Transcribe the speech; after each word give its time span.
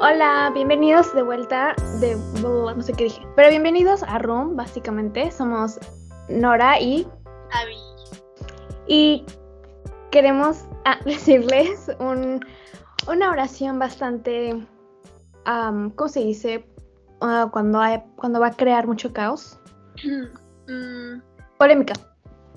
Hola, 0.00 0.50
bienvenidos 0.52 1.14
de 1.14 1.22
vuelta 1.22 1.74
de 2.00 2.16
no 2.42 2.82
sé 2.82 2.92
qué 2.94 3.04
dije, 3.04 3.26
pero 3.36 3.48
bienvenidos 3.48 4.02
a 4.02 4.18
Room, 4.18 4.56
básicamente. 4.56 5.30
Somos 5.30 5.78
Nora 6.28 6.80
y 6.80 7.06
Abby. 7.52 7.76
Y 8.88 9.24
queremos 10.10 10.64
ah, 10.84 10.98
decirles 11.04 11.90
una 12.00 13.30
oración 13.30 13.78
bastante, 13.78 14.66
¿cómo 15.44 16.08
se 16.08 16.20
dice? 16.24 16.66
Ah, 17.20 17.48
cuando, 17.52 17.78
hay, 17.78 18.02
cuando 18.16 18.40
va 18.40 18.48
a 18.48 18.56
crear 18.56 18.86
mucho 18.86 19.12
caos. 19.12 19.58
Mm. 20.66 21.20
Polémica. 21.58 21.92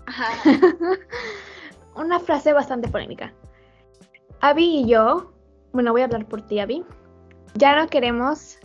Ajá. 0.05 0.29
una 1.97 2.21
frase 2.21 2.53
bastante 2.53 2.87
polémica. 2.87 3.33
Abby 4.39 4.63
y 4.63 4.87
yo, 4.87 5.33
bueno, 5.73 5.91
voy 5.91 6.03
a 6.03 6.05
hablar 6.05 6.25
por 6.25 6.41
ti, 6.43 6.61
Abby 6.61 6.85
ya 7.57 7.75
no 7.75 7.87
queremos, 7.87 8.59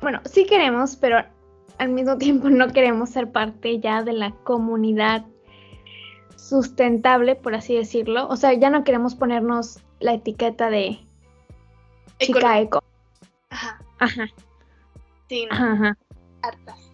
bueno, 0.00 0.20
sí 0.24 0.46
queremos, 0.46 0.96
pero 0.96 1.24
al 1.78 1.88
mismo 1.90 2.16
tiempo 2.18 2.50
no 2.50 2.68
queremos 2.68 3.10
ser 3.10 3.30
parte 3.30 3.80
ya 3.80 4.02
de 4.02 4.12
la 4.12 4.32
comunidad 4.44 5.24
sustentable, 6.36 7.36
por 7.36 7.54
así 7.54 7.76
decirlo. 7.76 8.28
O 8.28 8.36
sea, 8.36 8.52
ya 8.52 8.70
no 8.70 8.84
queremos 8.84 9.14
ponernos 9.14 9.80
la 10.00 10.14
etiqueta 10.14 10.70
de 10.70 10.98
chica 12.18 12.60
eco. 12.60 12.82
Ajá. 13.50 13.80
Ajá. 13.98 14.26
Sí, 15.28 15.46
no. 15.46 15.54
Ajá. 15.54 15.96
Hartas. 16.42 16.90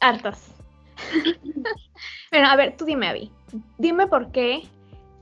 Hartas. 0.00 0.54
bueno, 2.30 2.48
a 2.48 2.56
ver, 2.56 2.76
tú 2.76 2.84
dime, 2.84 3.08
Abby. 3.08 3.32
Dime 3.78 4.06
por 4.06 4.30
qué 4.30 4.62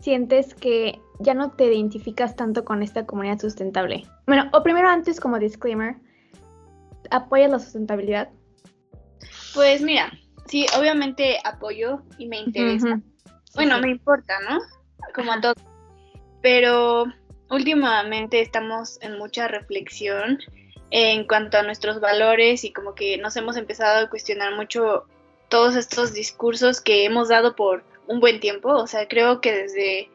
sientes 0.00 0.54
que 0.54 1.00
ya 1.20 1.34
no 1.34 1.50
te 1.52 1.64
identificas 1.64 2.36
tanto 2.36 2.64
con 2.64 2.82
esta 2.82 3.06
comunidad 3.06 3.38
sustentable? 3.38 4.06
Bueno, 4.26 4.48
o 4.52 4.62
primero 4.62 4.88
antes 4.88 5.20
como 5.20 5.38
disclaimer, 5.38 5.96
¿apoyas 7.10 7.50
la 7.50 7.58
sustentabilidad? 7.58 8.30
Pues 9.54 9.82
mira, 9.82 10.12
sí, 10.46 10.66
obviamente 10.78 11.38
apoyo 11.44 12.02
y 12.18 12.26
me 12.26 12.40
interesa. 12.40 13.00
Bueno, 13.54 13.80
me 13.80 13.90
importa, 13.90 14.34
¿no? 14.48 14.58
Como 15.14 15.32
a 15.32 15.40
todos. 15.40 15.56
Pero 16.42 17.06
últimamente 17.50 18.40
estamos 18.40 18.98
en 19.02 19.18
mucha 19.18 19.48
reflexión 19.48 20.38
en 20.90 21.26
cuanto 21.26 21.58
a 21.58 21.62
nuestros 21.62 22.00
valores 22.00 22.64
y 22.64 22.72
como 22.72 22.94
que 22.94 23.18
nos 23.18 23.36
hemos 23.36 23.56
empezado 23.56 24.06
a 24.06 24.10
cuestionar 24.10 24.54
mucho 24.54 25.04
todos 25.48 25.76
estos 25.76 26.12
discursos 26.12 26.80
que 26.80 27.04
hemos 27.04 27.28
dado 27.28 27.56
por 27.56 27.84
un 28.08 28.20
buen 28.20 28.40
tiempo. 28.40 28.70
O 28.70 28.86
sea, 28.86 29.06
creo 29.06 29.40
que 29.40 29.52
desde 29.52 30.10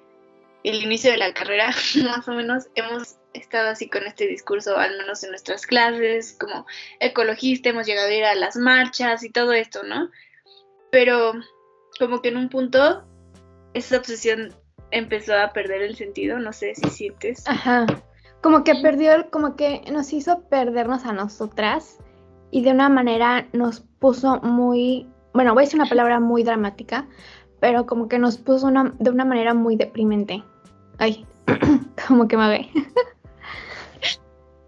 el 0.64 0.84
inicio 0.84 1.12
de 1.12 1.18
la 1.18 1.34
carrera, 1.34 1.72
más 2.04 2.28
o 2.28 2.34
menos, 2.34 2.68
hemos 2.76 3.18
estado 3.34 3.70
así 3.70 3.90
con 3.90 4.06
este 4.06 4.28
discurso, 4.28 4.78
al 4.78 4.98
menos 4.98 5.24
en 5.24 5.32
nuestras 5.32 5.66
clases, 5.66 6.38
como 6.40 6.66
ecologista, 7.00 7.70
hemos 7.70 7.88
llegado 7.88 8.10
a 8.10 8.14
ir 8.14 8.26
a 8.26 8.36
las 8.36 8.56
marchas 8.56 9.24
y 9.24 9.32
todo 9.32 9.54
esto, 9.54 9.84
¿no? 9.84 10.10
Pero 10.92 11.34
como 12.00 12.22
que 12.22 12.30
en 12.30 12.38
un 12.38 12.50
punto 12.50 13.06
esa 13.74 13.98
obsesión 13.98 14.56
empezó 14.92 15.36
a 15.36 15.54
perder 15.54 15.82
el 15.82 15.96
sentido, 15.96 16.40
no 16.40 16.54
sé 16.54 16.76
si 16.76 16.90
sientes. 16.90 17.44
Ajá. 17.48 17.86
Como 18.42 18.64
que 18.64 18.76
perdió, 18.76 19.30
como 19.32 19.56
que 19.56 19.82
nos 19.92 20.14
hizo 20.14 20.48
perdernos 20.50 21.06
a 21.06 21.14
nosotras 21.14 21.98
y 22.52 22.62
de 22.62 22.72
una 22.72 22.90
manera 22.90 23.48
nos 23.54 23.82
puso 24.00 24.40
muy, 24.42 25.08
bueno, 25.34 25.54
voy 25.54 25.64
a 25.64 25.66
decir 25.66 25.80
una 25.80 25.90
palabra 25.90 26.20
muy 26.20 26.44
dramática, 26.44 27.08
pero 27.64 27.86
como 27.86 28.10
que 28.10 28.20
nos 28.20 28.38
puso 28.38 28.68
una, 28.68 28.94
de 29.00 29.10
una 29.10 29.24
manera 29.24 29.54
muy 29.54 29.78
deprimente. 29.78 30.44
Ay, 30.98 31.26
como 32.10 32.28
que 32.28 32.36
me 32.36 32.50
ve. 32.50 32.70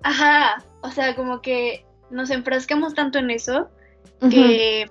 Ajá, 0.01 0.63
o 0.79 0.89
sea, 0.89 1.13
como 1.13 1.41
que 1.41 1.85
nos 2.09 2.29
enfrascamos 2.29 2.93
tanto 2.93 3.19
en 3.19 3.31
eso 3.31 3.69
que, 4.21 4.89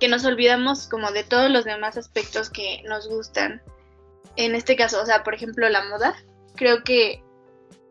que 0.00 0.08
nos 0.08 0.24
olvidamos 0.24 0.88
como 0.88 1.12
de 1.12 1.22
todos 1.22 1.48
los 1.48 1.64
demás 1.64 1.96
aspectos 1.96 2.50
que 2.50 2.82
nos 2.88 3.08
gustan. 3.08 3.62
En 4.34 4.56
este 4.56 4.74
caso, 4.74 5.00
o 5.00 5.06
sea, 5.06 5.22
por 5.22 5.32
ejemplo, 5.32 5.68
la 5.68 5.84
moda. 5.84 6.16
Creo 6.56 6.82
que 6.82 7.22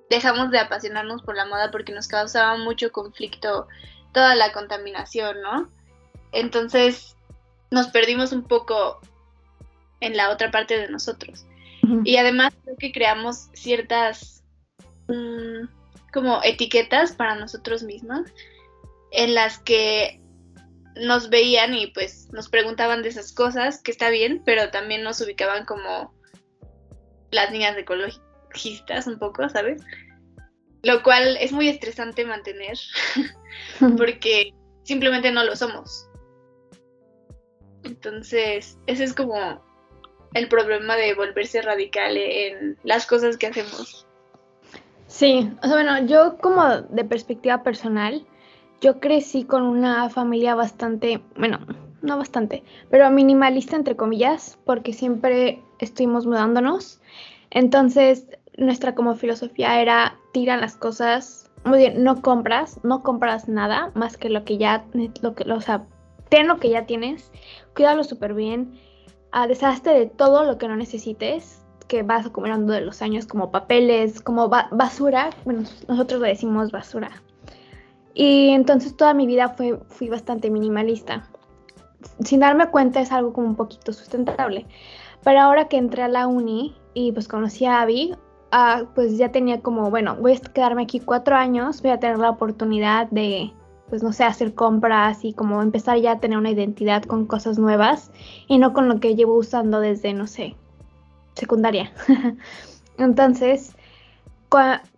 dejamos 0.10 0.52
de 0.52 0.60
apasionarnos 0.60 1.22
por 1.22 1.38
la 1.38 1.46
moda 1.46 1.72
porque 1.72 1.94
nos 1.94 2.10
causaba 2.10 2.58
mucho 2.58 2.92
conflicto 2.92 3.70
toda 4.12 4.36
la 4.36 4.52
contaminación, 4.52 5.42
¿no? 5.42 5.70
Entonces 6.34 7.16
nos 7.72 7.88
perdimos 7.88 8.34
un 8.34 8.44
poco 8.44 9.00
en 10.00 10.18
la 10.18 10.30
otra 10.30 10.52
parte 10.52 10.78
de 10.78 10.90
nosotros. 10.90 11.46
Y 12.04 12.18
además 12.18 12.54
creo 12.64 12.76
que 12.78 12.92
creamos 12.92 13.50
ciertas 13.54 14.44
mm, 15.08 15.68
como 16.12 16.42
etiquetas 16.44 17.14
para 17.14 17.36
nosotros 17.36 17.84
mismos 17.84 18.30
en 19.12 19.34
las 19.34 19.60
que 19.60 20.20
nos 20.96 21.30
veían 21.30 21.76
y 21.76 21.88
pues 21.88 22.28
nos 22.34 22.50
preguntaban 22.50 23.04
de 23.04 23.10
esas 23.10 23.32
cosas, 23.32 23.82
que 23.82 23.92
está 23.92 24.10
bien, 24.10 24.42
pero 24.46 24.70
también 24.70 25.04
nos 25.04 25.22
ubicaban 25.22 25.66
como 25.66 26.14
las 27.32 27.52
niñas 27.52 27.78
ecologistas 27.78 29.08
un 29.08 29.20
poco, 29.20 29.48
¿sabes? 29.50 29.82
Lo 30.84 31.04
cual 31.04 31.38
es 31.38 31.52
muy 31.52 31.70
estresante 31.70 32.26
mantener 32.26 32.78
porque 33.98 34.54
simplemente 34.84 35.32
no 35.32 35.44
lo 35.44 35.56
somos. 35.56 36.10
Entonces, 37.84 38.78
ese 38.88 39.04
es 39.04 39.14
como 39.14 39.64
el 40.38 40.48
problema 40.48 40.96
de 40.96 41.14
volverse 41.14 41.62
radical 41.62 42.18
en 42.18 42.78
las 42.84 43.06
cosas 43.06 43.38
que 43.38 43.48
hacemos. 43.48 44.06
Sí, 45.08 45.50
o 45.64 45.68
sea, 45.68 45.76
bueno, 45.76 46.06
yo 46.06 46.38
como 46.38 46.82
de 46.82 47.04
perspectiva 47.06 47.64
personal, 47.64 48.26
yo 48.82 49.00
crecí 49.00 49.46
con 49.46 49.64
una 49.64 50.10
familia 50.10 50.54
bastante, 50.54 51.22
bueno, 51.38 51.60
no 52.02 52.18
bastante, 52.18 52.64
pero 52.90 53.10
minimalista 53.10 53.76
entre 53.76 53.96
comillas, 53.96 54.60
porque 54.66 54.94
siempre 54.94 55.62
estuvimos 55.80 56.26
mudándonos. 56.26 57.00
Entonces, 57.50 58.28
nuestra 58.58 58.96
como 58.96 59.16
filosofía 59.16 59.82
era 59.82 60.18
tira 60.34 60.58
las 60.58 60.76
cosas, 60.76 61.50
muy 61.64 61.80
bien, 61.80 62.04
no 62.04 62.22
compras, 62.22 62.80
no 62.84 63.02
compras 63.02 63.48
nada 63.48 63.92
más 63.96 64.18
que 64.18 64.30
lo 64.30 64.44
que 64.44 64.58
ya, 64.58 64.86
lo 65.22 65.36
que, 65.36 65.52
o 65.52 65.62
sea, 65.62 65.86
ten 66.30 66.48
lo 66.48 66.60
que 66.60 66.70
ya 66.70 66.86
tienes, 66.86 67.32
cuídalo 67.76 68.04
súper 68.04 68.34
bien, 68.34 68.80
a 69.32 69.48
deshazte 69.48 69.90
de 69.90 70.06
todo 70.06 70.44
lo 70.44 70.58
que 70.58 70.68
no 70.68 70.76
necesites, 70.76 71.62
que 71.88 72.04
vas 72.04 72.26
acumulando 72.26 72.74
de 72.74 72.82
los 72.82 73.02
años, 73.02 73.26
como 73.26 73.52
papeles, 73.52 74.22
como 74.22 74.50
basura. 74.50 75.30
Bueno, 75.46 75.64
nosotros 75.88 76.22
le 76.22 76.30
decimos 76.30 76.72
basura. 76.72 77.12
Y 78.14 78.50
entonces 78.50 78.96
toda 78.98 79.14
mi 79.14 79.28
vida 79.28 79.50
fue, 79.50 79.80
fui 79.90 80.10
bastante 80.10 80.50
minimalista. 80.50 81.30
Sin 82.24 82.40
darme 82.40 82.68
cuenta 82.70 83.00
es 83.00 83.12
algo 83.12 83.34
como 83.34 83.48
un 83.48 83.56
poquito 83.56 83.94
sustentable. 83.94 84.66
Pero 85.24 85.40
ahora 85.40 85.68
que 85.68 85.78
entré 85.78 86.04
a 86.04 86.08
la 86.08 86.28
uni 86.28 86.76
y 86.94 87.12
pues 87.12 87.28
conocí 87.28 87.66
a 87.66 87.82
Abby, 87.82 88.16
ah, 88.52 88.84
pues 88.96 89.18
ya 89.18 89.32
tenía 89.32 89.62
como, 89.62 89.90
bueno, 89.90 90.16
voy 90.16 90.34
a 90.34 90.40
quedarme 90.40 90.84
aquí 90.84 91.00
cuatro 91.00 91.36
años, 91.36 91.82
voy 91.82 91.92
a 91.92 92.00
tener 92.00 92.18
la 92.18 92.30
oportunidad 92.30 93.08
de 93.12 93.54
pues 93.90 94.04
no 94.04 94.12
sé, 94.14 94.24
hacer 94.24 94.54
compras 94.54 95.24
y 95.24 95.34
como 95.34 95.62
empezar 95.62 96.00
ya 96.00 96.14
a 96.14 96.20
tener 96.20 96.38
una 96.38 96.52
identidad 96.52 97.04
con 97.04 97.26
cosas 97.26 97.58
nuevas 97.58 98.12
y 98.48 98.58
no 98.58 98.74
con 98.74 98.90
lo 98.90 99.00
que 99.00 99.16
llevo 99.16 99.36
usando 99.36 99.80
desde, 99.80 100.14
no 100.14 100.28
sé, 100.28 100.56
secundaria. 101.34 101.92
Entonces, 102.98 103.76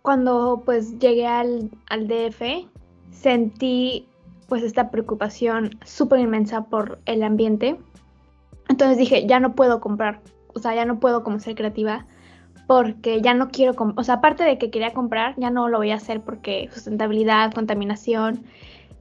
cuando 0.02 0.62
pues 0.64 0.98
llegué 0.98 1.26
al, 1.26 1.70
al 1.88 2.08
DF, 2.08 2.68
sentí 3.10 4.06
pues 4.48 4.62
esta 4.62 4.90
preocupación 4.90 5.78
súper 5.84 6.20
inmensa 6.20 6.64
por 6.64 6.98
el 7.06 7.22
ambiente. 7.22 7.78
Entonces 8.68 8.98
dije, 8.98 9.26
ya 9.26 9.40
no 9.40 9.54
puedo 9.54 9.80
comprar, 9.80 10.20
o 10.54 10.58
sea, 10.58 10.74
ya 10.74 10.84
no 10.84 11.00
puedo 11.00 11.22
como 11.22 11.38
ser 11.40 11.54
creativa 11.54 12.06
porque 12.66 13.20
ya 13.20 13.34
no 13.34 13.50
quiero, 13.50 13.74
o 13.96 14.04
sea, 14.04 14.16
aparte 14.16 14.44
de 14.44 14.56
que 14.56 14.70
quería 14.70 14.92
comprar, 14.92 15.34
ya 15.36 15.50
no 15.50 15.68
lo 15.68 15.78
voy 15.78 15.90
a 15.90 15.96
hacer 15.96 16.20
porque 16.20 16.68
sustentabilidad, 16.72 17.52
contaminación, 17.52 18.44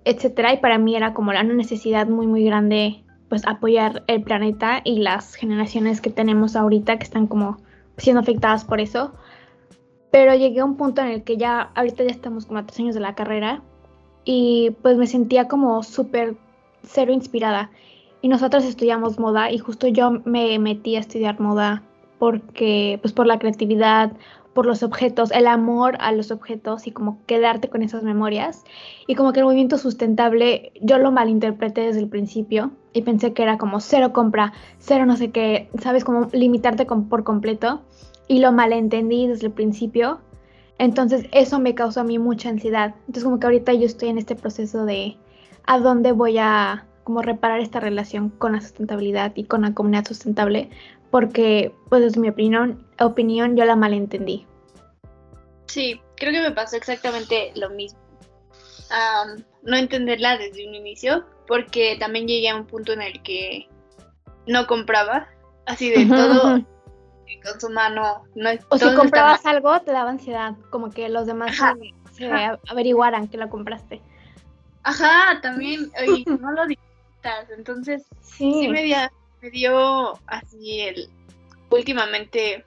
etcétera. 0.06 0.54
Y 0.54 0.58
para 0.58 0.78
mí 0.78 0.96
era 0.96 1.14
como 1.14 1.34
la 1.34 1.44
necesidad 1.44 2.08
muy, 2.08 2.28
muy 2.28 2.44
grande, 2.44 3.04
pues 3.30 3.46
apoyar 3.48 4.04
el 4.08 4.24
planeta 4.24 4.82
y 4.84 5.00
las 5.00 5.36
generaciones 5.36 6.02
que 6.02 6.10
tenemos 6.10 6.56
ahorita 6.56 6.98
que 6.98 7.04
están 7.04 7.28
como 7.28 7.58
siendo 7.98 8.22
afectadas 8.22 8.66
por 8.66 8.80
eso. 8.80 9.14
Pero 10.12 10.34
llegué 10.34 10.62
a 10.62 10.66
un 10.66 10.78
punto 10.78 11.02
en 11.02 11.10
el 11.10 11.24
que 11.24 11.38
ya, 11.38 11.72
ahorita 11.76 12.04
ya 12.04 12.12
estamos 12.12 12.46
como 12.46 12.60
a 12.60 12.66
tres 12.66 12.80
años 12.80 12.96
de 12.96 13.02
la 13.02 13.16
carrera 13.16 13.62
y 14.26 14.72
pues 14.82 14.98
me 14.98 15.08
sentía 15.08 15.48
como 15.48 15.84
súper 15.84 16.36
cero 16.84 17.14
inspirada. 17.14 17.70
Y 18.22 18.28
nosotros 18.28 18.66
estudiamos 18.66 19.20
moda 19.20 19.52
y 19.52 19.60
justo 19.60 19.88
yo 19.88 20.12
me 20.26 20.60
metí 20.60 20.96
a 20.96 21.00
estudiar 21.00 21.40
moda 21.40 21.84
porque, 22.18 23.00
pues 23.02 23.14
por 23.14 23.28
la 23.28 23.40
creatividad, 23.40 24.12
por 24.54 24.66
los 24.66 24.84
objetos, 24.84 25.32
el 25.32 25.48
amor 25.48 25.98
a 26.00 26.12
los 26.12 26.32
objetos 26.32 26.88
y 26.88 26.92
como 26.92 27.20
quedarte 27.26 27.70
con 27.70 27.82
esas 27.82 28.04
memorias. 28.04 28.64
Y 29.08 29.16
como 29.16 29.32
que 29.32 29.40
el 29.40 29.46
movimiento 29.46 29.78
sustentable 29.78 30.72
yo 30.82 30.98
lo 30.98 31.12
malinterpreté 31.12 31.82
desde 31.82 32.00
el 32.00 32.10
principio 32.10 32.72
y 32.94 33.04
pensé 33.04 33.34
que 33.34 33.44
era 33.44 33.58
como 33.58 33.80
cero 33.80 34.12
compra, 34.12 34.54
cero 34.80 35.06
no 35.06 35.16
sé 35.16 35.32
qué, 35.32 35.70
sabes, 35.80 36.04
como 36.04 36.28
limitarte 36.34 36.86
por 36.86 37.24
completo. 37.24 37.82
Y 38.28 38.40
lo 38.40 38.52
malentendí 38.52 39.28
desde 39.28 39.48
el 39.48 39.54
principio. 39.54 40.20
Entonces 40.78 41.26
eso 41.32 41.60
me 41.60 41.74
causó 41.76 42.02
a 42.02 42.04
mí 42.04 42.20
mucha 42.20 42.50
ansiedad. 42.50 42.96
Entonces 43.02 43.24
como 43.24 43.40
que 43.40 43.48
ahorita 43.48 43.74
yo 43.74 43.86
estoy 43.86 44.10
en 44.10 44.18
este 44.18 44.36
proceso 44.36 44.86
de 44.86 45.18
a 45.66 45.80
dónde 45.80 46.12
voy 46.12 46.38
a 46.38 46.86
como 47.04 47.24
reparar 47.24 47.60
esta 47.60 47.80
relación 47.80 48.30
con 48.30 48.52
la 48.52 48.62
sustentabilidad 48.62 49.32
y 49.34 49.46
con 49.46 49.64
la 49.64 49.74
comunidad 49.74 50.06
sustentable, 50.06 50.70
porque 51.12 51.74
pues 51.90 52.02
desde 52.02 52.20
mi 52.20 52.30
opinión, 52.30 52.88
opinión 53.00 53.56
yo 53.56 53.66
la 53.66 53.76
malentendí. 53.76 54.46
Sí, 55.68 56.02
creo 56.16 56.32
que 56.32 56.42
me 56.42 56.52
pasó 56.52 56.76
exactamente 56.78 57.52
lo 57.56 57.70
mismo. 57.70 58.00
no 59.64 59.78
entenderla 59.78 60.38
desde 60.38 60.68
un 60.68 60.76
inicio, 60.76 61.26
porque 61.48 61.98
también 62.00 62.28
llegué 62.28 62.50
a 62.50 62.56
un 62.56 62.66
punto 62.66 62.94
en 62.94 63.02
el 63.02 63.22
que 63.22 63.68
no 64.48 64.68
compraba, 64.68 65.28
así 65.66 65.90
de 65.90 66.06
todo 66.06 66.64
con 67.44 67.60
su 67.60 67.70
mano. 67.70 68.24
No, 68.36 68.50
o 68.70 68.78
si 68.78 68.94
comprabas 68.96 69.46
algo, 69.46 69.80
te 69.82 69.92
daba 69.92 70.10
ansiedad, 70.10 70.56
como 70.70 70.90
que 70.90 71.10
los 71.10 71.26
demás 71.26 71.56
se, 72.14 72.34
averiguaran 72.68 73.28
que 73.28 73.38
lo 73.38 73.50
compraste. 73.50 74.02
Ajá, 74.84 75.40
también, 75.42 75.92
y 76.08 76.24
no 76.26 76.52
lo 76.52 76.66
disfrutas, 76.66 77.50
entonces 77.56 78.06
sí, 78.22 78.68
me, 78.70 78.84
dio, 78.84 78.98
así 80.28 80.82
el, 80.82 81.10
últimamente, 81.70 82.66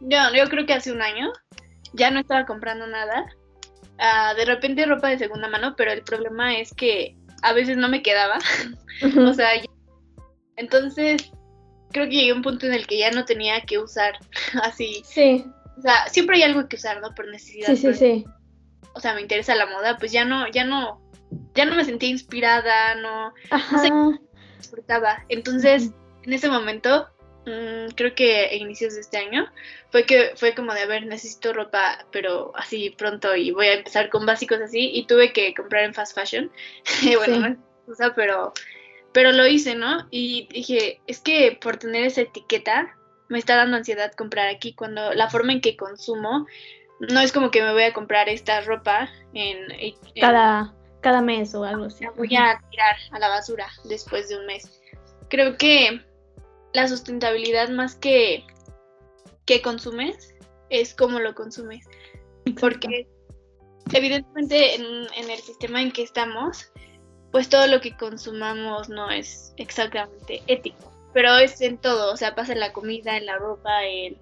yo, 0.00 0.18
yo 0.34 0.48
creo 0.48 0.66
que 0.66 0.74
hace 0.74 0.92
un 0.92 1.02
año, 1.02 1.32
ya 1.92 2.10
no 2.10 2.20
estaba 2.20 2.46
comprando 2.46 2.86
nada, 2.86 3.26
ah, 3.98 4.34
de 4.34 4.44
repente 4.44 4.86
ropa 4.86 5.08
de 5.08 5.18
segunda 5.18 5.48
mano, 5.48 5.74
pero 5.76 5.92
el 5.92 6.02
problema 6.02 6.56
es 6.56 6.72
que 6.74 7.16
a 7.42 7.52
veces 7.52 7.76
no 7.76 7.88
me 7.88 8.02
quedaba, 8.02 8.38
o 9.28 9.34
sea, 9.34 9.50
entonces 10.56 11.30
creo 11.92 12.06
que 12.06 12.16
llegué 12.16 12.30
a 12.30 12.34
un 12.34 12.42
punto 12.42 12.66
en 12.66 12.74
el 12.74 12.86
que 12.86 12.98
ya 12.98 13.10
no 13.10 13.24
tenía 13.24 13.60
que 13.62 13.78
usar 13.78 14.14
así. 14.62 15.02
Sí. 15.04 15.44
O 15.78 15.82
sea, 15.82 16.08
siempre 16.08 16.36
hay 16.36 16.42
algo 16.42 16.68
que 16.68 16.76
usar, 16.76 17.00
¿no? 17.00 17.14
Por 17.14 17.28
necesidad. 17.28 17.66
Sí, 17.68 17.76
sí, 17.76 17.94
sí. 17.94 18.24
O 18.94 19.00
sea, 19.00 19.14
me 19.14 19.20
interesa 19.20 19.54
la 19.54 19.66
moda, 19.66 19.98
pues 19.98 20.10
ya 20.10 20.24
no, 20.24 20.48
ya 20.50 20.64
no, 20.64 21.02
ya 21.54 21.66
no 21.66 21.74
me 21.74 21.84
sentía 21.84 22.08
inspirada, 22.08 22.94
no, 22.94 23.32
Ajá. 23.50 24.18
disfrutaba. 24.58 25.24
Entonces, 25.28 25.90
en 26.26 26.32
ese 26.32 26.48
momento, 26.48 27.08
mm, 27.46 27.94
creo 27.94 28.14
que 28.14 28.46
a 28.46 28.54
inicios 28.54 28.94
de 28.94 29.00
este 29.00 29.18
año, 29.18 29.46
fue 29.90 30.04
que 30.04 30.32
fue 30.36 30.54
como 30.54 30.74
de, 30.74 30.80
a 30.80 30.86
ver, 30.86 31.06
necesito 31.06 31.52
ropa, 31.52 32.04
pero 32.10 32.52
así 32.56 32.90
pronto 32.90 33.34
y 33.36 33.52
voy 33.52 33.66
a 33.66 33.74
empezar 33.74 34.10
con 34.10 34.26
básicos 34.26 34.60
así 34.60 34.90
y 34.92 35.06
tuve 35.06 35.32
que 35.32 35.54
comprar 35.54 35.84
en 35.84 35.94
fast 35.94 36.14
fashion. 36.14 36.50
bueno, 37.16 37.48
no 37.48 37.56
usa, 37.86 38.14
pero 38.14 38.52
pero 39.16 39.32
lo 39.32 39.46
hice, 39.46 39.74
¿no? 39.74 40.06
Y 40.10 40.46
dije, 40.52 41.00
es 41.06 41.20
que 41.20 41.58
por 41.58 41.78
tener 41.78 42.04
esa 42.04 42.20
etiqueta 42.20 42.94
me 43.28 43.38
está 43.38 43.56
dando 43.56 43.78
ansiedad 43.78 44.12
comprar 44.12 44.48
aquí 44.48 44.74
cuando 44.74 45.14
la 45.14 45.30
forma 45.30 45.52
en 45.52 45.62
que 45.62 45.74
consumo 45.74 46.46
no 47.00 47.20
es 47.20 47.32
como 47.32 47.50
que 47.50 47.62
me 47.62 47.72
voy 47.72 47.84
a 47.84 47.94
comprar 47.94 48.28
esta 48.28 48.60
ropa 48.60 49.08
en, 49.32 49.68
cada, 50.20 50.74
cada 51.00 51.22
mes 51.22 51.54
o 51.54 51.64
algo 51.64 51.86
así. 51.86 52.04
voy 52.16 52.36
a 52.36 52.60
tirar 52.70 52.96
a 53.10 53.18
la 53.18 53.28
basura 53.28 53.66
después 53.84 54.28
de 54.28 54.36
un 54.36 54.44
mes. 54.44 54.82
Creo 55.28 55.56
que 55.56 56.04
la 56.76 56.88
sustentabilidad 56.88 57.70
más 57.70 57.94
que 57.96 58.44
que 59.46 59.62
consumes 59.62 60.34
es 60.68 60.94
cómo 60.94 61.20
lo 61.20 61.34
consumes. 61.34 61.86
Porque 62.60 63.08
evidentemente 63.94 64.74
en, 64.74 64.84
en 64.84 65.30
el 65.30 65.38
sistema 65.38 65.80
en 65.80 65.90
que 65.90 66.02
estamos, 66.02 66.70
pues 67.32 67.48
todo 67.48 67.66
lo 67.66 67.80
que 67.80 67.96
consumamos 67.96 68.90
no 68.90 69.10
es 69.10 69.54
exactamente 69.56 70.42
ético, 70.48 70.92
pero 71.14 71.38
es 71.38 71.62
en 71.62 71.78
todo, 71.78 72.12
o 72.12 72.16
sea, 72.18 72.34
pasa 72.34 72.52
en 72.52 72.60
la 72.60 72.74
comida, 72.74 73.16
en 73.16 73.24
la 73.24 73.38
ropa, 73.38 73.84
en, 73.84 74.18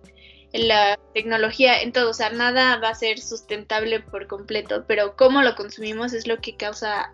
la 0.52 0.96
tecnología, 1.12 1.82
en 1.82 1.90
todo, 1.90 2.10
o 2.10 2.14
sea, 2.14 2.30
nada 2.30 2.78
va 2.78 2.90
a 2.90 2.94
ser 2.94 3.18
sustentable 3.18 3.98
por 3.98 4.28
completo, 4.28 4.84
pero 4.86 5.16
cómo 5.16 5.42
lo 5.42 5.56
consumimos 5.56 6.12
es 6.12 6.28
lo 6.28 6.40
que 6.40 6.56
causa, 6.56 7.12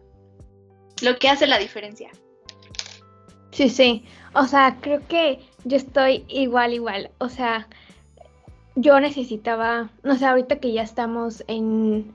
lo 1.00 1.18
que 1.18 1.30
hace 1.30 1.46
la 1.46 1.56
diferencia. 1.56 2.10
Sí, 3.52 3.70
sí, 3.70 4.04
o 4.34 4.44
sea, 4.44 4.78
creo 4.80 5.00
que 5.08 5.40
yo 5.64 5.76
estoy 5.76 6.24
igual, 6.28 6.72
igual, 6.72 7.10
o 7.18 7.28
sea, 7.28 7.68
yo 8.76 8.98
necesitaba, 9.00 9.90
no 10.02 10.16
sé, 10.16 10.26
ahorita 10.26 10.60
que 10.60 10.72
ya 10.72 10.82
estamos 10.82 11.44
en, 11.48 12.14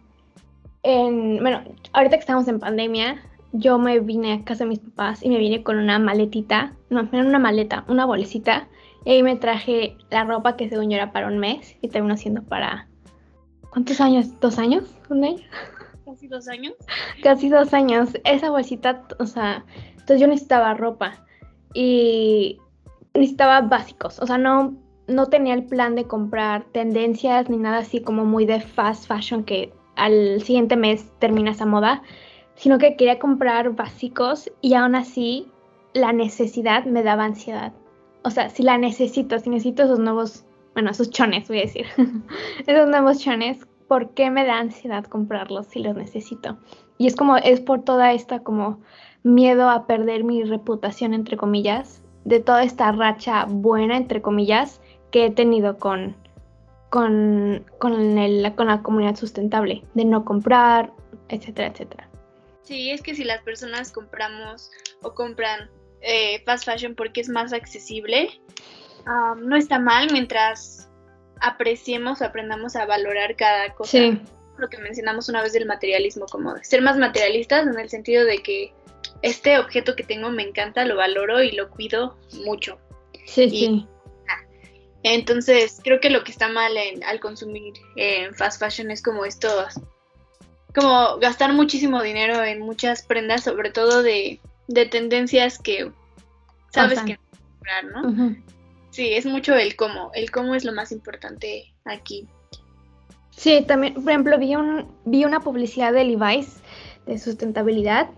en, 0.84 1.40
bueno, 1.42 1.62
ahorita 1.94 2.16
que 2.16 2.22
estamos 2.22 2.48
en 2.48 2.60
pandemia, 2.60 3.22
yo 3.52 3.78
me 3.78 4.00
vine 4.00 4.34
a 4.34 4.44
casa 4.44 4.64
de 4.64 4.70
mis 4.70 4.80
papás 4.80 5.24
y 5.24 5.30
me 5.30 5.38
vine 5.38 5.64
con 5.64 5.78
una 5.78 6.00
maletita, 6.00 6.74
no, 6.90 7.08
era 7.12 7.24
una 7.24 7.40
maleta, 7.40 7.86
una 7.88 8.06
bolsita, 8.06 8.68
y 9.04 9.12
ahí 9.12 9.24
me 9.24 9.36
traje 9.36 9.98
la 10.10 10.24
ropa 10.24 10.56
que 10.56 10.70
según 10.70 10.90
yo 10.90 10.96
era 10.96 11.12
para 11.12 11.28
un 11.28 11.38
mes 11.38 11.78
y 11.82 11.90
terminó 11.90 12.18
siendo 12.18 12.44
para... 12.44 12.88
¿Cuántos 13.70 14.00
años? 14.00 14.40
¿Dos 14.40 14.58
años? 14.58 14.86
¿Un 15.10 15.26
año? 15.26 15.44
Casi 16.06 16.28
dos 16.28 16.48
años. 16.48 16.74
Casi 17.24 17.50
dos 17.50 17.74
años. 17.74 18.10
Esa 18.24 18.50
bolsita, 18.50 19.04
o 19.20 19.26
sea, 19.26 19.66
entonces 19.92 20.22
yo 20.22 20.28
necesitaba 20.28 20.74
ropa 20.74 21.25
y 21.76 22.58
necesitaba 23.14 23.62
básicos, 23.62 24.20
o 24.20 24.26
sea, 24.26 24.40
no, 24.40 24.74
no 25.08 25.28
tenía 25.28 25.54
el 25.54 25.66
plan 25.66 25.94
de 25.94 26.06
comprar 26.06 26.64
tendencias 26.72 27.50
ni 27.50 27.58
nada 27.58 27.78
así 27.78 28.02
como 28.02 28.26
muy 28.26 28.48
de 28.48 28.62
fast 28.62 29.08
fashion 29.08 29.44
que 29.44 29.72
al 29.96 30.42
siguiente 30.42 30.76
mes 30.76 31.12
termina 31.20 31.52
esa 31.52 31.68
moda 31.68 32.02
sino 32.56 32.78
que 32.78 32.96
quería 32.96 33.20
comprar 33.20 33.72
básicos 33.76 34.52
y 34.62 34.74
aún 34.74 34.96
así 34.96 35.48
la 35.94 36.14
necesidad 36.14 36.86
me 36.86 37.04
daba 37.04 37.26
ansiedad. 37.26 37.74
O 38.24 38.32
sea, 38.32 38.50
si 38.50 38.64
la 38.64 38.78
necesito, 38.78 39.38
si 39.40 39.50
necesito 39.50 39.84
esos 39.84 40.00
nuevos, 40.00 40.46
bueno, 40.74 40.90
esos 40.90 41.12
chones, 41.12 41.48
voy 41.48 41.60
a 41.60 41.62
decir, 41.62 41.86
esos 42.68 42.88
nuevos 42.88 43.20
chones, 43.20 43.66
¿por 43.88 44.10
qué 44.12 44.32
me 44.32 44.46
da 44.46 44.60
ansiedad 44.60 45.06
comprarlos 45.06 45.68
si 45.68 45.80
los 45.80 45.96
necesito? 45.96 46.58
Y 46.98 47.08
es 47.08 47.16
como, 47.16 47.38
es 47.38 47.60
por 47.62 47.84
toda 47.84 48.14
esta 48.14 48.40
como 48.40 48.80
miedo 49.26 49.70
a 49.70 49.88
perder 49.88 50.24
mi 50.24 50.44
reputación, 50.44 51.14
entre 51.14 51.36
comillas, 51.36 52.02
de 52.26 52.40
toda 52.40 52.64
esta 52.64 52.92
racha 52.92 53.46
buena, 53.46 53.98
entre 53.98 54.22
comillas, 54.22 54.80
que 55.12 55.26
he 55.26 55.32
tenido 55.32 55.80
con, 55.80 56.16
con, 56.90 57.66
con, 57.80 58.18
el, 58.20 58.54
con 58.56 58.68
la 58.68 58.84
comunidad 58.84 59.16
sustentable, 59.16 59.84
de 59.96 60.06
no 60.06 60.24
comprar, 60.24 60.94
etcétera, 61.30 61.70
etcétera. 61.70 62.08
Sí, 62.62 62.92
es 62.92 63.02
que 63.02 63.16
si 63.16 63.24
las 63.24 63.42
personas 63.42 63.92
compramos 63.92 64.72
o 65.02 65.14
compran 65.14 65.70
eh, 66.02 66.44
fast 66.46 66.66
fashion 66.66 66.94
porque 66.94 67.22
es 67.22 67.30
más 67.30 67.52
accesible, 67.52 68.30
no 69.38 69.56
está 69.56 69.80
mal 69.80 70.08
mientras 70.12 70.90
apreciemos 71.42 72.22
o 72.22 72.26
aprendamos 72.26 72.76
a 72.76 72.86
valorar 72.86 73.36
cada 73.36 73.74
cosa. 73.74 73.92
Sí. 73.92 74.22
Lo 74.58 74.70
que 74.70 74.78
mencionamos 74.78 75.30
una 75.30 75.42
vez 75.42 75.54
del 75.54 75.66
materialismo, 75.66 76.28
como 76.28 76.56
ser 76.64 76.82
más 76.82 76.98
materialistas 76.98 77.68
en 77.68 77.78
el 77.78 77.90
sentido 77.90 78.24
de 78.24 78.38
que 78.42 78.74
este 79.26 79.58
objeto 79.58 79.96
que 79.96 80.04
tengo 80.04 80.30
me 80.30 80.44
encanta, 80.44 80.86
lo 80.86 80.98
valoro 80.98 81.42
y 81.42 81.52
lo 81.52 81.72
cuido 81.72 82.16
mucho. 82.46 82.78
Sí, 83.26 83.50
sí. 83.50 83.88
Entonces, 85.02 85.80
creo 85.84 86.00
que 86.00 86.12
lo 86.12 86.24
que 86.24 86.32
está 86.32 86.48
mal 86.48 86.78
en, 86.78 87.04
al 87.04 87.20
consumir 87.20 87.74
en 87.96 88.36
fast 88.36 88.60
fashion 88.60 88.92
es 88.92 89.02
como 89.02 89.26
estos 89.26 89.80
como 90.76 91.18
gastar 91.18 91.54
muchísimo 91.54 92.04
dinero 92.04 92.44
en 92.44 92.60
muchas 92.60 93.02
prendas, 93.02 93.44
sobre 93.44 93.72
todo 93.72 94.04
de, 94.04 94.40
tendencias 94.92 95.58
que 95.58 95.92
sabes 96.72 97.02
que 97.02 97.18
comprar, 97.50 97.86
¿no? 97.86 98.36
Sí, 98.92 99.14
es 99.14 99.26
mucho 99.26 99.56
el 99.56 99.76
cómo. 99.76 100.12
El 100.14 100.30
cómo 100.30 100.54
es 100.54 100.66
lo 100.66 100.74
más 100.74 100.92
importante 100.92 101.74
aquí. 101.86 102.28
Sí, 103.32 103.64
también, 103.68 103.96
por 103.96 104.10
ejemplo, 104.10 104.38
vi, 104.38 104.56
un, 104.56 104.88
vi 105.06 105.26
una 105.26 105.40
publicidad 105.40 105.94
de 105.94 106.04
Levi's 106.04 106.58
de 107.06 107.18
sustentabilidad 107.18 108.10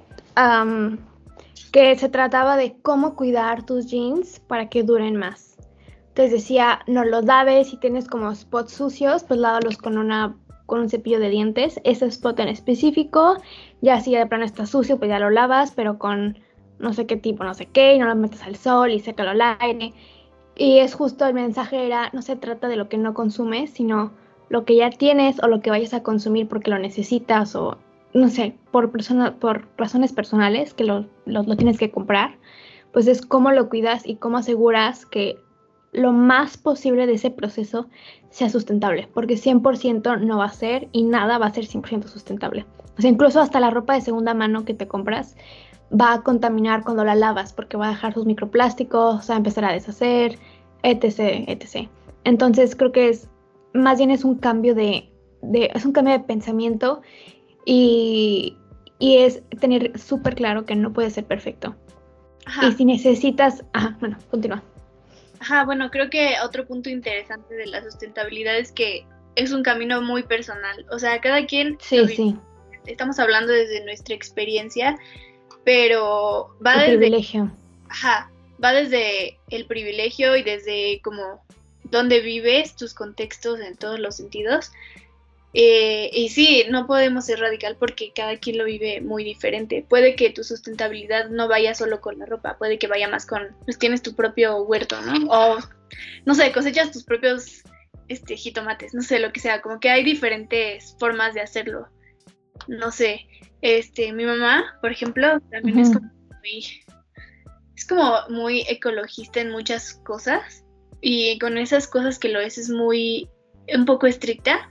que 1.71 1.95
se 1.95 2.09
trataba 2.09 2.57
de 2.57 2.77
cómo 2.81 3.15
cuidar 3.15 3.65
tus 3.65 3.87
jeans 3.87 4.39
para 4.39 4.69
que 4.69 4.83
duren 4.83 5.15
más. 5.15 5.57
Entonces 6.09 6.31
decía, 6.31 6.79
no 6.87 7.03
los 7.03 7.25
laves, 7.25 7.69
si 7.69 7.77
tienes 7.77 8.07
como 8.07 8.33
spots 8.33 8.73
sucios, 8.73 9.23
pues 9.23 9.39
lávalos 9.39 9.77
con 9.77 9.97
una 9.97 10.35
con 10.65 10.81
un 10.81 10.89
cepillo 10.89 11.19
de 11.19 11.29
dientes, 11.29 11.79
ese 11.85 12.05
spot 12.07 12.39
en 12.41 12.49
específico, 12.49 13.37
ya 13.81 14.01
si 14.01 14.13
de 14.13 14.25
plano 14.25 14.43
está 14.43 14.65
sucio, 14.65 14.97
pues 14.97 15.09
ya 15.09 15.17
lo 15.17 15.29
lavas, 15.29 15.71
pero 15.71 15.97
con 15.97 16.37
no 16.77 16.93
sé 16.93 17.05
qué 17.07 17.15
tipo, 17.15 17.43
no 17.43 17.53
sé 17.53 17.67
qué, 17.67 17.95
y 17.95 17.99
no 17.99 18.05
lo 18.05 18.15
metes 18.15 18.43
al 18.43 18.55
sol 18.57 18.91
y 18.91 18.99
sécalo 18.99 19.31
al 19.31 19.57
aire. 19.59 19.93
Y 20.55 20.79
es 20.79 20.93
justo 20.93 21.25
el 21.25 21.33
mensaje 21.33 21.85
era, 21.85 22.09
no 22.13 22.21
se 22.21 22.35
trata 22.35 22.67
de 22.67 22.75
lo 22.75 22.89
que 22.89 22.97
no 22.97 23.13
consumes, 23.13 23.71
sino 23.71 24.11
lo 24.49 24.65
que 24.65 24.75
ya 24.75 24.89
tienes 24.89 25.41
o 25.41 25.47
lo 25.47 25.61
que 25.61 25.69
vayas 25.69 25.93
a 25.93 26.03
consumir 26.03 26.47
porque 26.47 26.69
lo 26.69 26.79
necesitas 26.79 27.55
o, 27.55 27.77
no 28.17 28.29
sé, 28.29 28.57
por, 28.71 28.91
persona, 28.91 29.35
por 29.35 29.67
razones 29.77 30.13
personales 30.13 30.73
que 30.73 30.83
lo, 30.83 31.05
tienes 31.57 31.77
que 31.77 31.91
comprar, 31.91 32.37
pues 32.91 33.07
es 33.07 33.21
cómo 33.21 33.51
lo 33.51 33.69
cuidas 33.69 34.05
y 34.05 34.15
cómo 34.15 34.37
aseguras 34.37 35.05
que 35.05 35.37
lo 35.93 36.11
más 36.11 36.57
posible 36.57 37.07
de 37.07 37.13
ese 37.13 37.31
proceso 37.31 37.87
sea 38.29 38.49
sustentable, 38.49 39.07
porque 39.13 39.35
100% 39.35 40.19
no 40.19 40.37
va 40.37 40.45
a 40.45 40.49
ser 40.49 40.89
y 40.91 41.03
nada 41.03 41.37
va 41.37 41.47
a 41.47 41.53
ser 41.53 41.65
100% 41.65 42.07
sustentable. 42.07 42.65
O 42.97 43.01
sea, 43.01 43.09
incluso 43.09 43.39
hasta 43.39 43.59
la 43.59 43.69
ropa 43.69 43.93
de 43.93 44.01
segunda 44.01 44.33
mano 44.33 44.65
que 44.65 44.73
te 44.73 44.87
compras 44.87 45.35
va 45.89 46.13
a 46.13 46.21
contaminar 46.21 46.83
cuando 46.83 47.05
la 47.05 47.15
lavas, 47.15 47.53
porque 47.53 47.77
va 47.77 47.87
a 47.87 47.91
dejar 47.91 48.13
sus 48.13 48.25
microplásticos, 48.25 49.29
va 49.29 49.33
a 49.33 49.37
empezar 49.37 49.63
a 49.63 49.71
deshacer, 49.71 50.37
etc., 50.83 51.45
etc. 51.47 51.87
Entonces 52.25 52.75
creo 52.75 52.91
que 52.91 53.09
es, 53.09 53.29
más 53.73 53.97
bien 53.97 54.11
es 54.11 54.25
un 54.25 54.35
cambio 54.35 54.75
de 54.75 55.09
de, 55.41 55.71
es 55.73 55.85
un 55.85 55.91
cambio 55.91 56.13
de 56.13 56.19
pensamiento 56.21 57.01
y, 57.69 58.57
y 58.97 59.17
es 59.17 59.43
tener 59.59 59.99
súper 59.99 60.35
claro 60.35 60.65
que 60.65 60.75
no 60.75 60.93
puede 60.93 61.09
ser 61.09 61.25
perfecto. 61.25 61.75
Y 62.61 62.71
si 62.71 62.85
necesitas, 62.85 63.65
ajá, 63.73 63.97
bueno, 63.99 64.17
continúa. 64.31 64.63
Ajá, 65.41 65.65
bueno, 65.65 65.91
creo 65.91 66.09
que 66.09 66.35
otro 66.45 66.65
punto 66.65 66.89
interesante 66.89 67.53
de 67.53 67.65
la 67.67 67.83
sustentabilidad 67.83 68.57
es 68.57 68.71
que 68.71 69.05
es 69.35 69.51
un 69.51 69.63
camino 69.63 70.01
muy 70.01 70.23
personal. 70.23 70.85
O 70.91 70.97
sea, 70.97 71.19
cada 71.19 71.45
quien. 71.45 71.77
Sí, 71.81 72.07
sí. 72.07 72.37
Estamos 72.85 73.19
hablando 73.19 73.51
desde 73.51 73.83
nuestra 73.83 74.15
experiencia, 74.15 74.97
pero 75.65 76.55
va 76.65 76.75
el 76.75 76.79
desde. 76.79 76.97
privilegio. 76.99 77.51
Ajá, 77.89 78.31
va 78.63 78.71
desde 78.71 79.39
el 79.49 79.65
privilegio 79.65 80.37
y 80.37 80.43
desde 80.43 81.01
como 81.03 81.41
dónde 81.83 82.21
vives, 82.21 82.77
tus 82.77 82.93
contextos 82.93 83.59
en 83.59 83.75
todos 83.75 83.99
los 83.99 84.15
sentidos. 84.15 84.71
Eh, 85.59 86.11
y 86.13 86.29
sí, 86.29 86.65
no 86.69 86.85
podemos 86.85 87.25
ser 87.25 87.39
radical 87.39 87.77
porque 87.79 88.11
cada 88.13 88.37
quien 88.37 88.59
lo 88.59 88.65
vive 88.65 89.01
muy 89.01 89.23
diferente. 89.23 89.83
Puede 89.89 90.15
que 90.15 90.29
tu 90.29 90.43
sustentabilidad 90.43 91.29
no 91.29 91.47
vaya 91.47 91.73
solo 91.73 91.99
con 91.99 92.19
la 92.19 92.27
ropa, 92.27 92.59
puede 92.59 92.77
que 92.77 92.85
vaya 92.85 93.07
más 93.07 93.25
con, 93.25 93.55
pues 93.65 93.79
tienes 93.79 94.03
tu 94.03 94.13
propio 94.13 94.61
huerto, 94.61 95.01
¿no? 95.01 95.13
O, 95.31 95.57
no 96.25 96.35
sé, 96.35 96.51
cosechas 96.51 96.91
tus 96.91 97.03
propios 97.03 97.63
este, 98.07 98.37
jitomates, 98.37 98.93
no 98.93 99.01
sé, 99.01 99.17
lo 99.17 99.33
que 99.33 99.39
sea, 99.39 99.63
como 99.63 99.79
que 99.79 99.89
hay 99.89 100.03
diferentes 100.03 100.95
formas 100.99 101.33
de 101.33 101.41
hacerlo. 101.41 101.87
No 102.67 102.91
sé, 102.91 103.25
este, 103.63 104.13
mi 104.13 104.25
mamá, 104.25 104.77
por 104.79 104.91
ejemplo, 104.91 105.39
también 105.49 105.79
es 105.79 105.91
como 105.91 106.11
muy, 106.39 106.85
es 107.75 107.87
como 107.87 108.13
muy 108.29 108.63
ecologista 108.69 109.41
en 109.41 109.49
muchas 109.49 109.95
cosas 110.05 110.63
y 111.01 111.39
con 111.39 111.57
esas 111.57 111.87
cosas 111.87 112.19
que 112.19 112.29
lo 112.29 112.39
es 112.39 112.59
es 112.59 112.69
muy, 112.69 113.27
un 113.73 113.85
poco 113.85 114.05
estricta, 114.05 114.69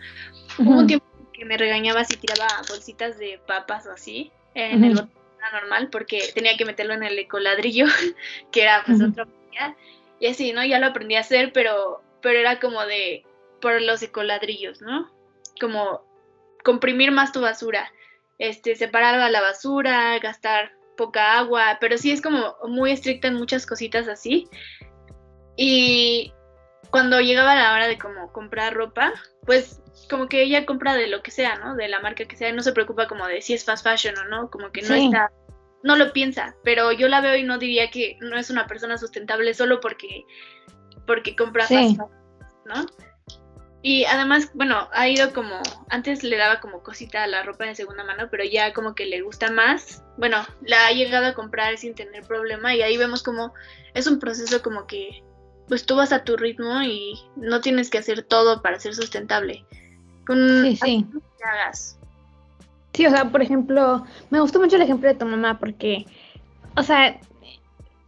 Hubo 0.58 0.78
un 0.78 0.86
tiempo 0.86 1.06
que 1.32 1.44
me 1.44 1.56
regañaba 1.56 2.04
si 2.04 2.16
tiraba 2.16 2.46
bolsitas 2.68 3.18
de 3.18 3.40
papas 3.46 3.86
o 3.86 3.92
así 3.92 4.32
en 4.54 4.84
el 4.84 4.94
bote 4.94 5.12
normal 5.52 5.88
porque 5.90 6.30
tenía 6.34 6.56
que 6.56 6.64
meterlo 6.64 6.94
en 6.94 7.02
el 7.02 7.18
ecoladrillo, 7.18 7.86
que 8.50 8.62
era 8.62 8.82
pues 8.84 9.00
otra 9.00 9.26
Y 10.18 10.26
así, 10.26 10.52
¿no? 10.52 10.64
Ya 10.64 10.78
lo 10.78 10.86
aprendí 10.86 11.16
a 11.16 11.20
hacer, 11.20 11.52
pero, 11.52 12.02
pero 12.20 12.38
era 12.38 12.58
como 12.60 12.84
de 12.84 13.24
por 13.60 13.80
los 13.82 14.02
ecoladrillos, 14.02 14.80
¿no? 14.80 15.10
Como 15.60 16.04
comprimir 16.64 17.12
más 17.12 17.32
tu 17.32 17.40
basura, 17.40 17.92
este, 18.38 18.76
separar 18.76 19.30
la 19.30 19.40
basura, 19.40 20.18
gastar 20.18 20.72
poca 20.96 21.38
agua, 21.38 21.78
pero 21.80 21.98
sí 21.98 22.10
es 22.10 22.20
como 22.20 22.56
muy 22.66 22.90
estricta 22.90 23.28
en 23.28 23.34
muchas 23.34 23.66
cositas 23.66 24.08
así. 24.08 24.48
Y 25.56 26.32
cuando 26.96 27.20
llegaba 27.20 27.54
la 27.54 27.74
hora 27.74 27.88
de 27.88 27.98
como 27.98 28.32
comprar 28.32 28.72
ropa, 28.72 29.12
pues 29.44 29.82
como 30.08 30.30
que 30.30 30.42
ella 30.42 30.64
compra 30.64 30.94
de 30.94 31.08
lo 31.08 31.22
que 31.22 31.30
sea, 31.30 31.56
¿no? 31.56 31.76
De 31.76 31.88
la 31.88 32.00
marca 32.00 32.24
que 32.24 32.38
sea, 32.38 32.50
no 32.54 32.62
se 32.62 32.72
preocupa 32.72 33.06
como 33.06 33.26
de 33.26 33.42
si 33.42 33.52
es 33.52 33.66
fast 33.66 33.86
fashion 33.86 34.16
o 34.16 34.24
no, 34.24 34.50
como 34.50 34.72
que 34.72 34.80
no 34.80 34.94
está, 34.94 35.30
no 35.82 35.96
lo 35.96 36.14
piensa, 36.14 36.56
pero 36.64 36.92
yo 36.92 37.08
la 37.08 37.20
veo 37.20 37.36
y 37.36 37.42
no 37.42 37.58
diría 37.58 37.90
que 37.90 38.16
no 38.22 38.38
es 38.38 38.48
una 38.48 38.66
persona 38.66 38.96
sustentable 38.96 39.52
solo 39.52 39.78
porque, 39.80 40.24
porque 41.06 41.36
compra 41.36 41.66
fast 41.66 41.98
fashion, 41.98 42.08
¿no? 42.64 42.86
Y 43.82 44.06
además, 44.06 44.50
bueno, 44.54 44.88
ha 44.94 45.06
ido 45.06 45.34
como, 45.34 45.60
antes 45.90 46.24
le 46.24 46.38
daba 46.38 46.60
como 46.60 46.82
cosita 46.82 47.24
a 47.24 47.26
la 47.26 47.42
ropa 47.42 47.66
de 47.66 47.74
segunda 47.74 48.04
mano, 48.04 48.28
pero 48.30 48.42
ya 48.42 48.72
como 48.72 48.94
que 48.94 49.04
le 49.04 49.20
gusta 49.20 49.50
más. 49.50 50.02
Bueno, 50.16 50.38
la 50.62 50.86
ha 50.86 50.92
llegado 50.92 51.26
a 51.26 51.34
comprar 51.34 51.76
sin 51.76 51.94
tener 51.94 52.24
problema 52.24 52.74
y 52.74 52.80
ahí 52.80 52.96
vemos 52.96 53.22
como 53.22 53.52
es 53.92 54.06
un 54.06 54.18
proceso 54.18 54.62
como 54.62 54.86
que 54.86 55.22
pues 55.68 55.86
tú 55.86 55.96
vas 55.96 56.12
a 56.12 56.24
tu 56.24 56.36
ritmo 56.36 56.82
y 56.82 57.18
no 57.36 57.60
tienes 57.60 57.90
que 57.90 57.98
hacer 57.98 58.22
todo 58.22 58.62
para 58.62 58.78
ser 58.78 58.94
sustentable. 58.94 59.64
Con 60.26 60.62
sí, 60.62 60.76
sí. 60.76 61.06
Sí, 62.92 63.06
o 63.06 63.10
sea, 63.10 63.30
por 63.30 63.42
ejemplo, 63.42 64.04
me 64.30 64.40
gustó 64.40 64.58
mucho 64.58 64.76
el 64.76 64.82
ejemplo 64.82 65.08
de 65.08 65.14
tu 65.14 65.26
mamá 65.26 65.58
porque, 65.58 66.06
o 66.76 66.82
sea, 66.82 67.20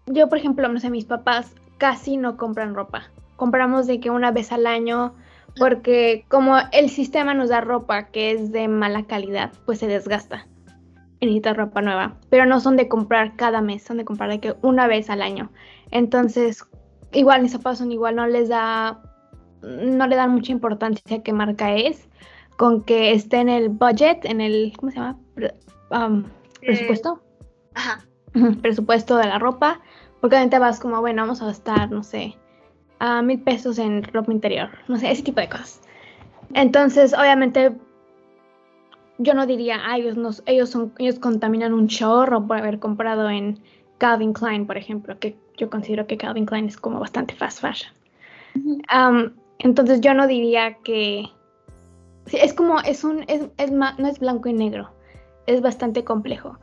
yo, 0.07 0.29
por 0.29 0.38
ejemplo, 0.38 0.67
no 0.69 0.81
sé, 0.81 0.88
mis 0.88 1.05
papás 1.05 1.53
casi 1.77 2.17
no 2.17 2.37
compran 2.37 2.75
ropa. 2.75 3.11
Compramos 3.37 3.87
de 3.87 4.00
que 4.00 4.11
una 4.11 4.31
vez 4.31 4.50
al 4.50 4.67
año 4.67 5.15
porque 5.59 6.25
como 6.29 6.57
el 6.73 6.88
sistema 6.88 7.35
nos 7.35 7.49
da 7.49 7.61
ropa 7.61 8.05
que 8.09 8.33
es 8.33 8.53
de 8.53 8.69
mala 8.69 9.05
calidad, 9.05 9.53
pues 9.67 9.79
se 9.79 9.87
desgasta. 9.87 10.47
Y 11.21 11.27
necesita 11.27 11.53
ropa 11.53 11.83
nueva. 11.83 12.17
Pero 12.31 12.47
no 12.47 12.61
son 12.61 12.77
de 12.77 12.88
comprar 12.88 13.35
cada 13.35 13.61
mes, 13.61 13.83
son 13.83 13.97
de 13.97 14.05
comprar 14.05 14.31
de 14.31 14.41
que 14.41 14.55
una 14.62 14.87
vez 14.87 15.11
al 15.11 15.21
año. 15.21 15.50
Entonces, 15.91 16.65
igual 17.12 17.43
mis 17.43 17.53
zapatos 17.53 17.79
son 17.79 17.93
igual, 17.93 18.17
no 18.17 18.27
les 18.27 18.49
da, 18.49 19.03
no 19.62 20.07
le 20.07 20.17
dan 20.17 20.33
mucha 20.33 20.53
importancia 20.53 21.17
a 21.17 21.23
qué 21.23 21.33
marca 21.33 21.75
es, 21.75 22.09
con 22.57 22.85
que 22.85 23.12
esté 23.12 23.38
en 23.38 23.49
el 23.49 23.69
budget, 23.69 24.25
en 24.25 24.41
el, 24.41 24.73
¿cómo 24.77 24.91
se 24.91 24.99
llama? 24.99 25.19
Um, 25.91 26.25
presupuesto. 26.61 27.23
ajá. 27.75 28.05
Presupuesto 28.62 29.17
de 29.17 29.27
la 29.27 29.38
ropa, 29.38 29.81
porque 30.21 30.37
obviamente 30.37 30.59
vas 30.59 30.81
como, 30.81 31.00
bueno, 31.00 31.23
vamos 31.23 31.41
a 31.43 31.47
gastar, 31.47 31.91
no 31.91 32.03
sé, 32.03 32.37
a 32.99 33.23
mil 33.23 33.41
pesos 33.41 33.79
en 33.79 34.03
ropa 34.03 34.33
interior, 34.33 34.69
no 34.88 34.97
sé, 34.97 35.11
ese 35.11 35.23
tipo 35.23 35.41
de 35.41 35.49
cosas. 35.49 35.81
Entonces, 36.55 37.15
obviamente, 37.15 37.77
yo 39.19 39.35
no 39.35 39.47
diría, 39.47 39.79
ah, 39.85 39.99
ellos, 39.99 40.17
nos, 40.17 40.43
ellos, 40.47 40.71
son, 40.71 40.93
ellos 40.99 41.19
contaminan 41.19 41.73
un 41.73 41.88
chorro 41.88 42.47
por 42.47 42.59
haber 42.59 42.79
comprado 42.79 43.29
en 43.29 43.61
Calvin 43.99 44.33
Klein, 44.33 44.67
por 44.67 44.76
ejemplo, 44.76 45.19
que 45.19 45.37
yo 45.57 45.69
considero 45.69 46.07
que 46.07 46.17
Calvin 46.17 46.47
Klein 46.47 46.67
es 46.67 46.76
como 46.76 47.00
bastante 47.00 47.35
fast 47.35 47.61
fashion. 47.61 47.93
entonces 49.59 50.00
yo 50.00 50.14
no 50.14 50.26
diría 50.26 50.78
que... 50.85 51.26
Es 52.33 52.52
como, 52.52 52.81
es 52.81 53.05
un, 53.05 53.25
es, 53.26 53.49
es 53.57 53.71
no 53.71 54.07
es 54.07 54.19
blanco 54.19 54.49
y 54.49 54.52
negro, 54.52 54.90
es 55.47 55.62
bastante 55.62 56.05
complejo. 56.05 56.59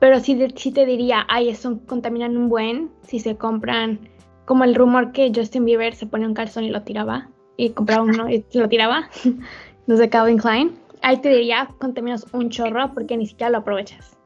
Pero 0.00 0.20
sí, 0.20 0.38
sí 0.56 0.72
te 0.72 0.86
diría, 0.86 1.24
ay, 1.28 1.48
eso 1.48 1.80
contaminan 1.86 2.36
un 2.36 2.48
buen 2.48 2.90
si 3.02 3.20
se 3.20 3.36
compran, 3.36 4.00
como 4.44 4.64
el 4.64 4.74
rumor 4.74 5.12
que 5.12 5.32
Justin 5.34 5.64
Bieber 5.64 5.94
se 5.94 6.06
pone 6.06 6.26
un 6.26 6.34
calzón 6.34 6.64
y 6.64 6.70
lo 6.70 6.82
tiraba, 6.82 7.28
y 7.56 7.70
compraba 7.70 8.02
uno 8.02 8.28
y 8.28 8.44
lo 8.54 8.68
tiraba, 8.68 9.08
los 9.86 9.98
de 9.98 10.08
Calvin 10.08 10.38
Klein. 10.38 10.78
Ahí 11.02 11.18
te 11.18 11.28
diría, 11.28 11.68
contaminas 11.78 12.26
un 12.32 12.50
chorro 12.50 12.92
porque 12.92 13.16
ni 13.16 13.26
siquiera 13.26 13.50
lo 13.50 13.58
aprovechas. 13.58 14.16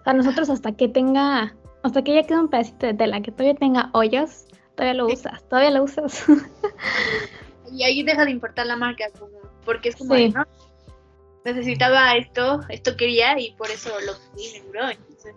O 0.00 0.04
sea, 0.04 0.14
nosotros 0.14 0.48
hasta 0.48 0.72
que 0.72 0.88
tenga 0.88 1.54
hasta 1.82 2.02
que 2.02 2.14
ya 2.14 2.22
queda 2.22 2.40
un 2.40 2.48
pedacito 2.48 2.86
de 2.86 2.94
tela, 2.94 3.20
que 3.20 3.32
todavía 3.32 3.54
tenga 3.54 3.90
hoyos, 3.92 4.46
todavía 4.76 4.94
lo 4.94 5.06
usas, 5.06 5.46
todavía 5.48 5.70
lo 5.70 5.84
usas. 5.84 6.24
y 7.72 7.82
ahí 7.82 8.02
deja 8.02 8.24
de 8.24 8.30
importar 8.30 8.66
la 8.66 8.76
marca, 8.76 9.06
porque 9.64 9.90
es 9.90 9.96
como, 9.96 10.16
¿no? 10.16 10.44
Necesitaba 11.44 12.16
esto, 12.16 12.60
esto 12.68 12.96
quería 12.96 13.38
y 13.38 13.52
por 13.52 13.70
eso 13.70 13.90
lo 14.06 14.12
pedí, 14.32 14.62
bro. 14.70 14.90
Entonces, 14.90 15.34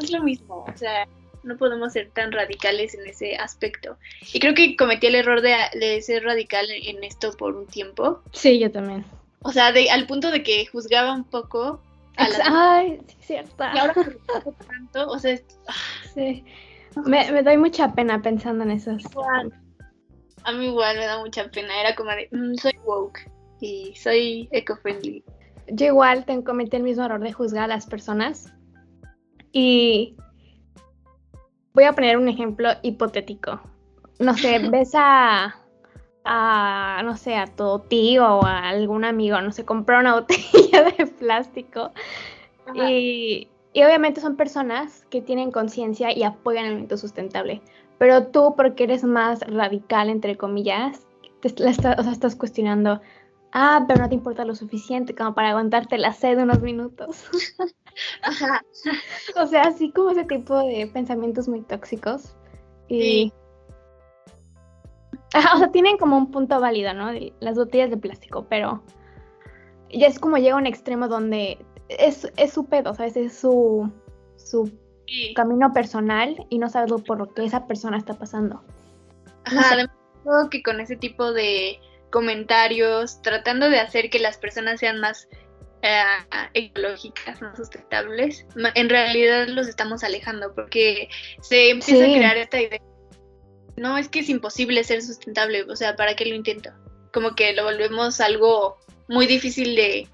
es 0.00 0.10
lo 0.10 0.22
mismo, 0.22 0.64
o 0.66 0.76
sea, 0.76 1.06
no 1.42 1.56
podemos 1.56 1.92
ser 1.92 2.10
tan 2.10 2.32
radicales 2.32 2.94
en 2.94 3.06
ese 3.06 3.36
aspecto. 3.36 3.98
Y 4.32 4.40
creo 4.40 4.54
que 4.54 4.74
cometí 4.76 5.06
el 5.06 5.14
error 5.14 5.42
de, 5.42 5.54
de 5.78 6.00
ser 6.02 6.24
radical 6.24 6.66
en 6.70 7.04
esto 7.04 7.32
por 7.32 7.56
un 7.56 7.66
tiempo. 7.66 8.22
Sí, 8.32 8.58
yo 8.58 8.70
también. 8.70 9.04
O 9.40 9.52
sea, 9.52 9.70
de, 9.72 9.90
al 9.90 10.06
punto 10.06 10.30
de 10.30 10.42
que 10.42 10.66
juzgaba 10.66 11.12
un 11.12 11.24
poco 11.24 11.80
Ay, 12.16 13.00
sí, 13.06 13.16
cierto. 13.20 13.64
Y 13.74 13.78
ahora 13.78 13.94
tanto, 14.68 15.08
o 15.08 15.18
sea, 15.18 15.38
ah. 15.68 15.74
sí. 16.14 16.44
Me, 17.04 17.30
me, 17.30 17.42
doy 17.42 17.58
mucha 17.58 17.92
pena 17.92 18.22
pensando 18.22 18.64
en 18.64 18.70
eso. 18.70 18.96
A 20.44 20.52
mí 20.52 20.66
igual 20.66 20.96
me 20.96 21.04
da 21.04 21.18
mucha 21.18 21.50
pena. 21.50 21.78
Era 21.80 21.94
como 21.94 22.10
de, 22.10 22.28
mm, 22.32 22.54
soy 22.54 22.72
woke 22.84 23.30
y 23.60 23.94
soy 23.96 24.48
eco-friendly. 24.52 25.22
Yo 25.68 25.86
igual 25.86 26.24
tengo, 26.24 26.44
cometí 26.44 26.76
el 26.76 26.84
mismo 26.84 27.04
error 27.04 27.20
de 27.20 27.32
juzgar 27.32 27.64
a 27.64 27.66
las 27.66 27.86
personas. 27.86 28.52
Y 29.52 30.16
voy 31.74 31.84
a 31.84 31.92
poner 31.92 32.16
un 32.16 32.28
ejemplo 32.28 32.70
hipotético. 32.82 33.60
No 34.18 34.34
sé, 34.34 34.58
ves 34.70 34.92
a 34.94 35.54
a, 36.26 37.00
no 37.04 37.16
sé, 37.16 37.36
a 37.36 37.46
tu 37.46 37.78
tío 37.88 38.38
o 38.38 38.44
a 38.44 38.68
algún 38.68 39.04
amigo, 39.04 39.40
no 39.40 39.52
sé, 39.52 39.64
comprar 39.64 40.00
una 40.00 40.14
botella 40.20 40.84
de 40.96 41.06
plástico. 41.06 41.90
Y, 42.74 43.48
obviamente 43.74 44.20
son 44.20 44.36
personas 44.36 45.04
que 45.10 45.20
tienen 45.20 45.52
conciencia 45.52 46.16
y 46.16 46.22
apoyan 46.24 46.64
el 46.64 46.72
alimento 46.72 46.96
sustentable. 46.96 47.62
Pero 47.98 48.26
tú, 48.28 48.54
porque 48.56 48.84
eres 48.84 49.04
más 49.04 49.40
radical, 49.40 50.10
entre 50.10 50.36
comillas, 50.36 51.06
te, 51.40 51.48
o 51.48 51.72
sea, 51.72 51.92
estás 52.12 52.36
cuestionando, 52.36 53.00
ah, 53.52 53.84
pero 53.86 54.02
no 54.02 54.08
te 54.08 54.14
importa 54.14 54.44
lo 54.44 54.54
suficiente 54.54 55.14
como 55.14 55.34
para 55.34 55.50
aguantarte 55.50 55.96
la 55.96 56.12
sed 56.12 56.38
unos 56.38 56.60
minutos. 56.60 57.24
o 59.36 59.46
sea, 59.46 59.62
así 59.62 59.90
como 59.92 60.10
ese 60.10 60.24
tipo 60.24 60.58
de 60.58 60.86
pensamientos 60.92 61.48
muy 61.48 61.62
tóxicos. 61.62 62.36
Y 62.88 63.32
o 65.34 65.58
sea, 65.58 65.70
tienen 65.72 65.96
como 65.96 66.16
un 66.16 66.30
punto 66.30 66.60
válido, 66.60 66.94
¿no? 66.94 67.10
las 67.40 67.56
botellas 67.56 67.90
de 67.90 67.96
plástico, 67.96 68.46
pero 68.48 68.82
ya 69.90 70.06
es 70.06 70.18
como 70.18 70.36
llega 70.36 70.54
a 70.54 70.58
un 70.58 70.66
extremo 70.66 71.08
donde 71.08 71.58
es, 71.88 72.30
es 72.36 72.52
su 72.52 72.66
pedo, 72.66 72.94
¿sabes? 72.94 73.16
Es 73.16 73.38
su, 73.38 73.90
su 74.36 74.72
camino 75.34 75.72
personal 75.72 76.36
y 76.50 76.58
no 76.58 76.68
sabes 76.68 76.92
por 77.02 77.18
lo 77.18 77.32
que 77.32 77.44
esa 77.44 77.66
persona 77.66 77.96
está 77.96 78.14
pasando. 78.14 78.62
Ajá, 79.44 79.70
además 79.72 80.48
que 80.50 80.62
con 80.62 80.80
ese 80.80 80.96
tipo 80.96 81.32
de 81.32 81.78
comentarios, 82.10 83.20
tratando 83.22 83.68
de 83.68 83.78
hacer 83.78 84.10
que 84.10 84.18
las 84.18 84.38
personas 84.38 84.80
sean 84.80 85.00
más 85.00 85.28
eh, 85.82 86.02
ecológicas, 86.54 87.40
más 87.42 87.56
sustentables, 87.56 88.46
en 88.74 88.88
realidad 88.88 89.46
los 89.48 89.68
estamos 89.68 90.02
alejando 90.02 90.54
porque 90.54 91.08
se 91.42 91.70
empieza 91.70 92.04
a 92.04 92.08
crear 92.08 92.36
esta 92.36 92.60
idea. 92.60 92.80
No, 93.76 93.98
es 93.98 94.08
que 94.08 94.20
es 94.20 94.28
imposible 94.28 94.82
ser 94.84 95.02
sustentable, 95.02 95.64
o 95.64 95.76
sea, 95.76 95.96
¿para 95.96 96.16
qué 96.16 96.24
lo 96.26 96.34
intento? 96.34 96.70
Como 97.12 97.34
que 97.34 97.52
lo 97.52 97.64
volvemos 97.64 98.20
algo 98.20 98.76
muy 99.08 99.26
difícil 99.26 99.76
de... 99.76 100.08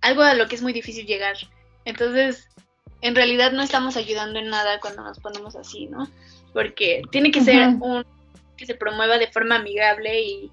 algo 0.00 0.22
a 0.22 0.34
lo 0.34 0.48
que 0.48 0.56
es 0.56 0.62
muy 0.62 0.72
difícil 0.72 1.06
llegar. 1.06 1.36
Entonces, 1.84 2.48
en 3.00 3.14
realidad 3.14 3.52
no 3.52 3.62
estamos 3.62 3.96
ayudando 3.96 4.38
en 4.38 4.48
nada 4.48 4.80
cuando 4.80 5.02
nos 5.02 5.18
ponemos 5.20 5.56
así, 5.56 5.86
¿no? 5.86 6.08
Porque 6.52 7.02
tiene 7.10 7.30
que 7.30 7.42
ser 7.42 7.68
un 7.80 8.04
que 8.56 8.66
se 8.66 8.74
promueva 8.74 9.18
de 9.18 9.26
forma 9.26 9.56
amigable 9.56 10.22
y, 10.22 10.52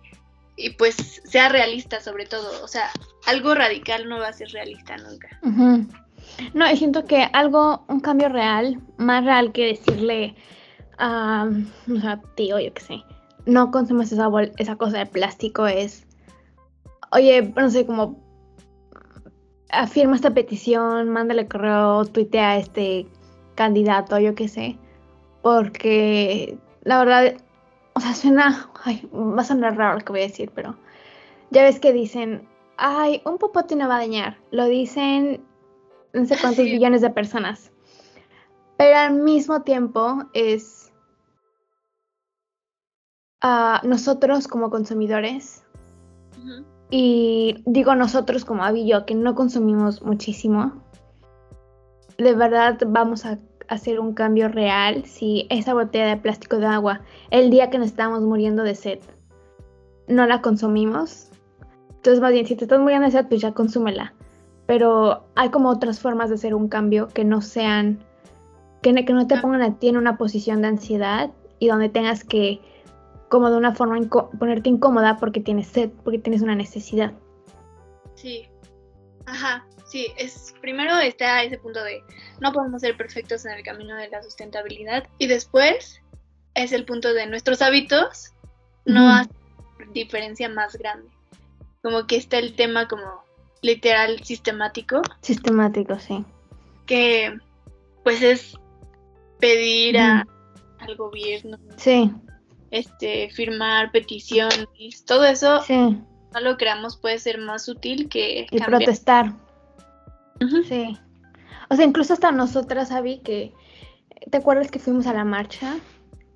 y, 0.57 0.71
pues 0.71 1.21
sea 1.23 1.49
realista 1.49 2.01
sobre 2.01 2.25
todo. 2.25 2.63
O 2.63 2.67
sea, 2.67 2.89
algo 3.25 3.53
radical 3.53 4.09
no 4.09 4.19
va 4.19 4.29
a 4.29 4.33
ser 4.33 4.49
realista 4.49 4.97
nunca. 4.97 5.39
No, 6.53 6.71
y 6.71 6.77
siento 6.77 7.05
que 7.05 7.27
algo, 7.33 7.85
un 7.87 7.99
cambio 7.99 8.29
real, 8.29 8.79
más 8.97 9.23
real 9.23 9.51
que 9.51 9.67
decirle 9.67 10.35
a, 11.01 11.49
o 11.93 11.99
sea, 11.99 12.21
tío, 12.35 12.59
yo 12.59 12.73
qué 12.73 12.81
sé, 12.81 13.03
no 13.45 13.71
consumes 13.71 14.11
esa, 14.11 14.29
esa 14.57 14.75
cosa 14.77 14.99
de 14.99 15.05
plástico 15.07 15.67
es, 15.67 16.07
oye, 17.11 17.53
no 17.55 17.69
sé, 17.69 17.85
como 17.85 18.17
afirma 19.69 20.15
esta 20.15 20.31
petición, 20.31 21.09
mándale 21.09 21.47
correo, 21.47 22.05
tuitea 22.05 22.51
a 22.51 22.57
este 22.57 23.07
candidato, 23.55 24.19
yo 24.19 24.35
qué 24.35 24.47
sé. 24.47 24.77
Porque 25.41 26.57
la 26.83 26.99
verdad, 26.99 27.33
o 27.93 27.99
sea, 27.99 28.13
suena, 28.13 28.69
ay, 28.83 29.09
va 29.13 29.41
a 29.41 29.45
sonar 29.45 29.75
raro 29.75 29.97
lo 29.97 30.05
que 30.05 30.11
voy 30.11 30.21
a 30.21 30.27
decir, 30.27 30.51
pero 30.53 30.75
ya 31.49 31.63
ves 31.63 31.79
que 31.79 31.93
dicen, 31.93 32.47
ay, 32.77 33.21
un 33.25 33.37
popote 33.37 33.75
no 33.75 33.87
va 33.87 33.95
a 33.95 33.99
dañar. 33.99 34.37
Lo 34.51 34.65
dicen 34.65 35.43
no 36.13 36.25
sé 36.25 36.37
cuántos 36.39 36.65
millones 36.65 37.01
de 37.01 37.09
personas. 37.09 37.71
Pero 38.77 38.97
al 38.97 39.13
mismo 39.13 39.61
tiempo 39.61 40.23
es 40.33 40.80
a 43.41 43.81
nosotros 43.83 44.47
como 44.47 44.69
consumidores 44.69 45.63
y 46.89 47.63
digo 47.65 47.95
nosotros 47.95 48.43
como 48.43 48.63
Abby 48.63 48.81
y 48.81 48.89
yo, 48.89 49.05
que 49.05 49.15
no 49.15 49.33
consumimos 49.33 50.03
muchísimo, 50.03 50.83
de 52.17 52.33
verdad 52.33 52.77
vamos 52.85 53.25
a 53.25 53.39
hacer 53.69 54.01
un 54.01 54.13
cambio 54.13 54.49
real 54.49 55.05
si 55.05 55.47
esa 55.49 55.73
botella 55.73 56.07
de 56.07 56.17
plástico 56.17 56.57
de 56.57 56.65
agua, 56.65 57.01
el 57.29 57.49
día 57.49 57.69
que 57.69 57.77
nos 57.77 57.87
estamos 57.87 58.21
muriendo 58.21 58.63
de 58.63 58.75
sed, 58.75 58.99
no 60.07 60.27
la 60.27 60.41
consumimos. 60.41 61.29
Entonces, 61.89 62.19
más 62.19 62.33
bien, 62.33 62.45
si 62.45 62.55
te 62.55 62.65
estás 62.65 62.81
muriendo 62.81 63.05
de 63.05 63.11
sed, 63.11 63.27
pues 63.27 63.39
ya 63.39 63.53
consúmela. 63.53 64.13
Pero 64.65 65.23
hay 65.35 65.49
como 65.49 65.69
otras 65.69 65.99
formas 66.01 66.29
de 66.29 66.35
hacer 66.35 66.53
un 66.53 66.67
cambio 66.67 67.07
que 67.07 67.23
no 67.23 67.41
sean, 67.41 67.99
que, 68.81 68.93
que 69.05 69.13
no 69.13 69.27
te 69.27 69.37
pongan 69.37 69.61
a 69.61 69.79
ti 69.79 69.87
en 69.87 69.97
una 69.97 70.17
posición 70.17 70.61
de 70.61 70.67
ansiedad 70.67 71.31
y 71.59 71.67
donde 71.67 71.87
tengas 71.87 72.25
que 72.25 72.59
como 73.31 73.49
de 73.49 73.55
una 73.55 73.73
forma 73.73 73.97
ponerte 74.37 74.69
incómoda 74.69 75.17
porque 75.17 75.39
tienes 75.39 75.67
sed, 75.67 75.89
porque 76.03 76.19
tienes 76.19 76.41
una 76.41 76.53
necesidad. 76.53 77.13
Sí, 78.15 78.45
ajá, 79.25 79.65
sí, 79.87 80.07
es 80.17 80.53
primero 80.59 80.99
está 80.99 81.41
ese 81.41 81.57
punto 81.57 81.81
de 81.81 82.03
no 82.41 82.51
podemos 82.51 82.81
ser 82.81 82.97
perfectos 82.97 83.45
en 83.45 83.53
el 83.53 83.63
camino 83.63 83.95
de 83.95 84.09
la 84.09 84.21
sustentabilidad 84.21 85.07
y 85.17 85.27
después 85.27 86.01
es 86.55 86.73
el 86.73 86.83
punto 86.83 87.13
de 87.13 87.25
nuestros 87.25 87.61
hábitos 87.61 88.33
no 88.83 89.09
hacen 89.09 89.33
diferencia 89.93 90.49
más 90.49 90.75
grande. 90.75 91.09
Como 91.81 92.07
que 92.07 92.17
está 92.17 92.37
el 92.37 92.53
tema 92.53 92.89
como 92.89 93.23
literal 93.61 94.21
sistemático. 94.25 95.01
Sistemático, 95.21 95.97
sí. 95.99 96.25
Que 96.85 97.39
pues 98.03 98.21
es 98.21 98.59
pedir 99.39 99.97
a, 99.97 100.27
al 100.79 100.95
gobierno. 100.97 101.57
Sí 101.77 102.13
este, 102.71 103.29
firmar 103.29 103.91
peticiones, 103.91 105.05
todo 105.05 105.25
eso, 105.25 105.61
no 105.69 106.39
lo 106.39 106.57
creamos 106.57 106.97
puede 106.97 107.19
ser 107.19 107.37
más 107.37 107.67
útil 107.67 108.09
que... 108.09 108.47
Y 108.49 108.61
protestar. 108.61 109.33
Sí. 110.67 110.97
O 111.69 111.75
sea, 111.75 111.85
incluso 111.85 112.13
hasta 112.13 112.31
nosotras, 112.31 112.91
Abby, 112.91 113.19
que... 113.19 113.53
¿Te 114.29 114.37
acuerdas 114.37 114.71
que 114.71 114.79
fuimos 114.79 115.07
a 115.07 115.13
la 115.13 115.25
marcha? 115.25 115.75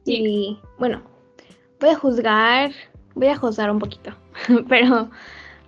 Y 0.06 0.60
bueno, 0.78 1.02
voy 1.80 1.89
a 1.89 1.95
juzgar, 1.95 2.71
voy 3.15 3.28
a 3.28 3.38
juzgar 3.38 3.71
un 3.71 3.80
poquito, 3.80 4.12
pero, 4.69 5.10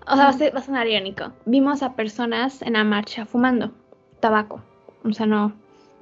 o 0.08 0.16
sea, 0.16 0.32
va 0.32 0.60
a, 0.60 0.62
sonar 0.62 0.88
irónico. 0.88 1.34
Vimos 1.46 1.82
a 1.82 1.96
personas 1.96 2.62
en 2.62 2.74
la 2.74 2.84
marcha 2.84 3.26
fumando 3.26 3.72
tabaco, 4.20 4.62
o 5.04 5.14
sea, 5.14 5.26
no, 5.26 5.54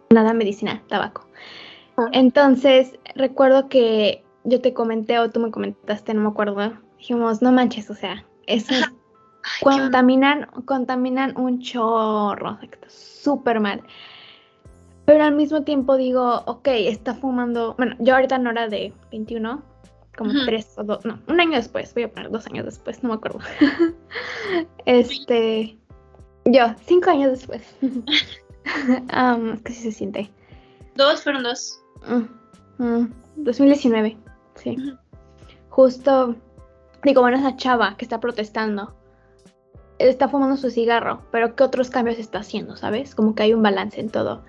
nada 0.10 0.34
medicinal, 0.34 0.82
tabaco. 0.88 1.28
Ah. 1.98 2.10
Entonces, 2.12 2.98
recuerdo 3.16 3.70
que 3.70 4.25
yo 4.46 4.62
te 4.62 4.74
comenté 4.74 5.20
o 5.20 5.30
tú 5.30 5.40
me 5.40 5.52
comentaste, 5.52 6.14
no 6.14 6.22
me 6.22 6.30
acuerdo, 6.30 6.74
dijimos, 6.98 7.42
no 7.42 7.52
manches, 7.52 7.90
o 7.90 7.96
sea, 7.96 8.24
eso 8.48 8.74
contaminan, 9.62 10.48
contaminan 10.66 11.38
un 11.38 11.60
chorro, 11.60 12.58
súper 12.88 13.60
mal. 13.60 13.82
Pero 15.06 15.24
al 15.24 15.36
mismo 15.36 15.64
tiempo 15.64 15.98
digo, 15.98 16.42
ok, 16.46 16.68
está 16.68 17.14
fumando, 17.14 17.76
bueno, 17.78 17.96
yo 18.00 18.16
ahorita 18.16 18.40
no 18.40 18.52
era 18.52 18.68
de 18.68 18.94
21, 19.12 19.62
como 20.18 20.32
tres 20.46 20.74
o 20.78 20.84
dos, 20.84 21.06
no, 21.06 21.20
un 21.28 21.40
año 21.40 21.58
después, 21.58 21.94
voy 21.94 22.04
a 22.04 22.12
poner 22.12 22.32
dos 22.32 22.48
años 22.48 22.66
después, 22.66 23.04
no 23.04 23.10
me 23.10 23.16
acuerdo. 23.16 23.40
este, 24.86 25.78
yo, 26.46 26.74
cinco 26.86 27.10
años 27.12 27.32
después. 27.32 27.76
um, 27.82 29.58
sí 29.66 29.74
se 29.74 29.92
siente. 29.92 30.32
Dos 30.96 31.24
fueron 31.24 31.44
dos. 31.44 31.82
2019. 33.36 34.16
Mm, 34.18 34.24
mm, 34.24 34.25
Sí. 34.56 34.78
Justo, 35.70 36.36
digo, 37.04 37.22
bueno, 37.22 37.38
esa 37.38 37.56
chava 37.56 37.96
que 37.98 38.06
está 38.06 38.20
protestando, 38.20 38.94
está 40.00 40.28
fumando 40.28 40.58
su 40.58 40.70
cigarro, 40.70 41.22
pero 41.32 41.56
¿qué 41.56 41.64
otros 41.64 41.90
cambios 41.90 42.18
está 42.18 42.40
haciendo, 42.40 42.76
sabes? 42.76 43.16
Como 43.16 43.36
que 43.36 43.44
hay 43.44 43.54
un 43.54 43.64
balance 43.64 44.00
en 44.00 44.10
todo. 44.10 44.44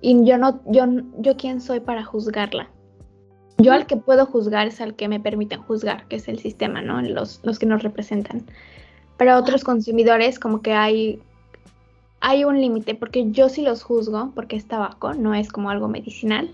Y 0.00 0.24
yo 0.24 0.38
no, 0.38 0.60
yo, 0.66 0.84
yo 1.18 1.36
quién 1.36 1.60
soy 1.60 1.80
para 1.80 2.04
juzgarla. 2.04 2.70
Yo 3.58 3.72
al 3.72 3.86
que 3.86 3.96
puedo 3.96 4.26
juzgar 4.26 4.66
es 4.66 4.80
al 4.80 4.94
que 4.94 5.08
me 5.08 5.20
permiten 5.20 5.62
juzgar, 5.62 6.06
que 6.08 6.16
es 6.16 6.28
el 6.28 6.38
sistema, 6.38 6.82
¿no? 6.82 7.00
Los, 7.02 7.40
los 7.44 7.58
que 7.58 7.66
nos 7.66 7.82
representan. 7.82 8.44
Pero 9.16 9.38
otros 9.38 9.62
consumidores, 9.62 10.38
como 10.38 10.60
que 10.60 10.72
hay, 10.72 11.22
hay 12.20 12.44
un 12.44 12.60
límite, 12.60 12.94
porque 12.94 13.30
yo 13.30 13.48
sí 13.48 13.62
los 13.62 13.82
juzgo, 13.82 14.32
porque 14.34 14.56
es 14.56 14.66
tabaco, 14.66 15.14
no 15.14 15.34
es 15.34 15.52
como 15.52 15.70
algo 15.70 15.88
medicinal 15.88 16.50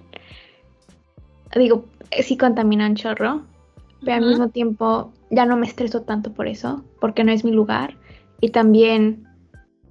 digo, 1.59 1.85
sí 2.23 2.37
contaminan 2.37 2.97
chorro, 2.97 3.47
pero 4.05 4.17
al 4.17 4.29
mismo 4.29 4.49
tiempo 4.49 5.13
ya 5.31 5.47
no 5.47 5.57
me 5.57 5.67
estreso 5.67 6.03
tanto 6.03 6.33
por 6.33 6.49
eso, 6.49 6.85
porque 7.01 7.25
no 7.25 7.33
es 7.33 7.45
mi 7.45 7.53
lugar. 7.53 7.97
Y 8.41 8.51
también 8.51 9.27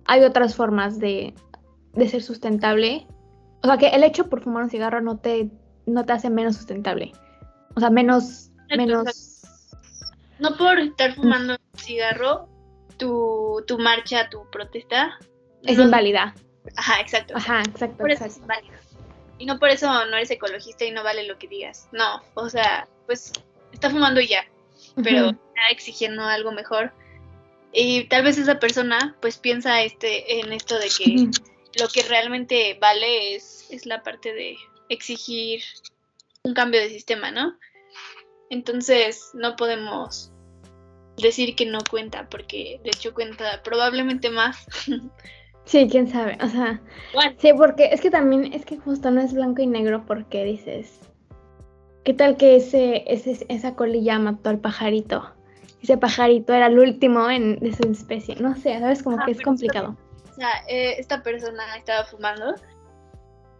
hay 0.05 0.23
otras 0.23 0.55
formas 0.55 0.99
de, 0.99 1.33
ser 1.95 2.21
sustentable. 2.21 3.07
O 3.61 3.67
sea, 3.67 3.77
que 3.77 3.89
el 3.89 4.03
hecho 4.03 4.29
por 4.29 4.41
fumar 4.41 4.63
un 4.63 4.69
cigarro 4.69 5.01
no 5.01 5.17
te, 5.17 5.49
no 5.85 6.05
te 6.05 6.13
hace 6.13 6.29
menos 6.29 6.55
sustentable. 6.55 7.11
O 7.75 7.79
sea, 7.79 7.89
menos... 7.89 8.51
menos... 8.75 9.43
No 10.39 10.55
por 10.55 10.79
estar 10.79 11.13
fumando 11.15 11.53
un 11.53 11.79
cigarro, 11.79 12.47
tu, 12.97 13.63
tu 13.67 13.77
marcha, 13.77 14.29
tu 14.29 14.49
protesta... 14.49 15.19
Es 15.63 15.77
inválida. 15.77 16.33
Ajá, 16.77 17.01
exacto. 17.01 17.35
Ajá, 17.35 17.59
exacto. 17.61 17.97
Por 17.97 18.11
eso 18.11 18.25
es 18.25 18.37
inválida. 18.37 18.78
Y 19.39 19.45
no 19.45 19.57
por 19.57 19.69
eso 19.69 19.87
no 19.87 20.17
eres 20.17 20.29
ecologista 20.29 20.85
y 20.85 20.91
no 20.91 21.03
vale 21.03 21.23
lo 21.23 21.39
que 21.39 21.47
digas. 21.47 21.87
No, 21.91 22.21
o 22.35 22.49
sea, 22.49 22.87
pues 23.05 23.31
está 23.71 23.89
fumando 23.89 24.21
ya, 24.21 24.45
pero 25.01 25.29
está 25.29 25.69
exigiendo 25.71 26.23
algo 26.23 26.51
mejor. 26.51 26.91
Y 27.71 28.03
tal 28.05 28.23
vez 28.23 28.37
esa 28.37 28.59
persona 28.59 29.15
pues 29.21 29.37
piensa 29.37 29.81
este 29.81 30.39
en 30.39 30.51
esto 30.53 30.77
de 30.77 30.89
que 30.89 31.29
lo 31.79 31.87
que 31.87 32.03
realmente 32.03 32.77
vale 32.81 33.35
es, 33.35 33.67
es 33.69 33.85
la 33.85 34.03
parte 34.03 34.33
de 34.33 34.57
exigir 34.89 35.63
un 36.43 36.53
cambio 36.53 36.81
de 36.81 36.89
sistema, 36.89 37.31
¿no? 37.31 37.57
Entonces 38.49 39.29
no 39.33 39.55
podemos 39.55 40.31
decir 41.17 41.55
que 41.55 41.65
no 41.65 41.79
cuenta, 41.89 42.27
porque 42.29 42.79
de 42.83 42.89
hecho 42.89 43.13
cuenta 43.13 43.61
probablemente 43.63 44.29
más 44.29 44.65
Sí, 45.69 45.87
quién 45.87 46.07
sabe, 46.07 46.35
o 46.41 46.47
sea, 46.47 46.81
sí, 47.37 47.53
porque 47.53 47.89
es 47.91 48.01
que 48.01 48.09
también, 48.09 48.53
es 48.53 48.65
que 48.65 48.79
justo 48.79 49.11
no 49.11 49.21
es 49.21 49.35
blanco 49.35 49.61
y 49.61 49.67
negro 49.67 50.03
porque 50.07 50.43
dices, 50.43 50.99
¿qué 52.03 52.15
tal 52.15 52.37
que 52.37 52.55
ese, 52.55 53.03
ese 53.05 53.45
esa 53.49 53.75
colilla 53.75 54.17
mató 54.17 54.49
al 54.49 54.57
pajarito? 54.57 55.31
Ese 55.79 55.95
pajarito 55.95 56.55
era 56.55 56.65
el 56.65 56.79
último 56.79 57.29
en, 57.29 57.59
de 57.59 57.71
su 57.75 57.83
especie, 57.83 58.35
no 58.37 58.55
sé, 58.55 58.79
sabes, 58.79 59.03
como 59.03 59.23
que 59.23 59.29
es 59.29 59.41
complicado. 59.41 59.95
o 60.31 60.33
sea, 60.33 60.49
eh, 60.67 60.95
esta 60.97 61.21
persona 61.21 61.77
estaba 61.77 62.03
fumando, 62.05 62.55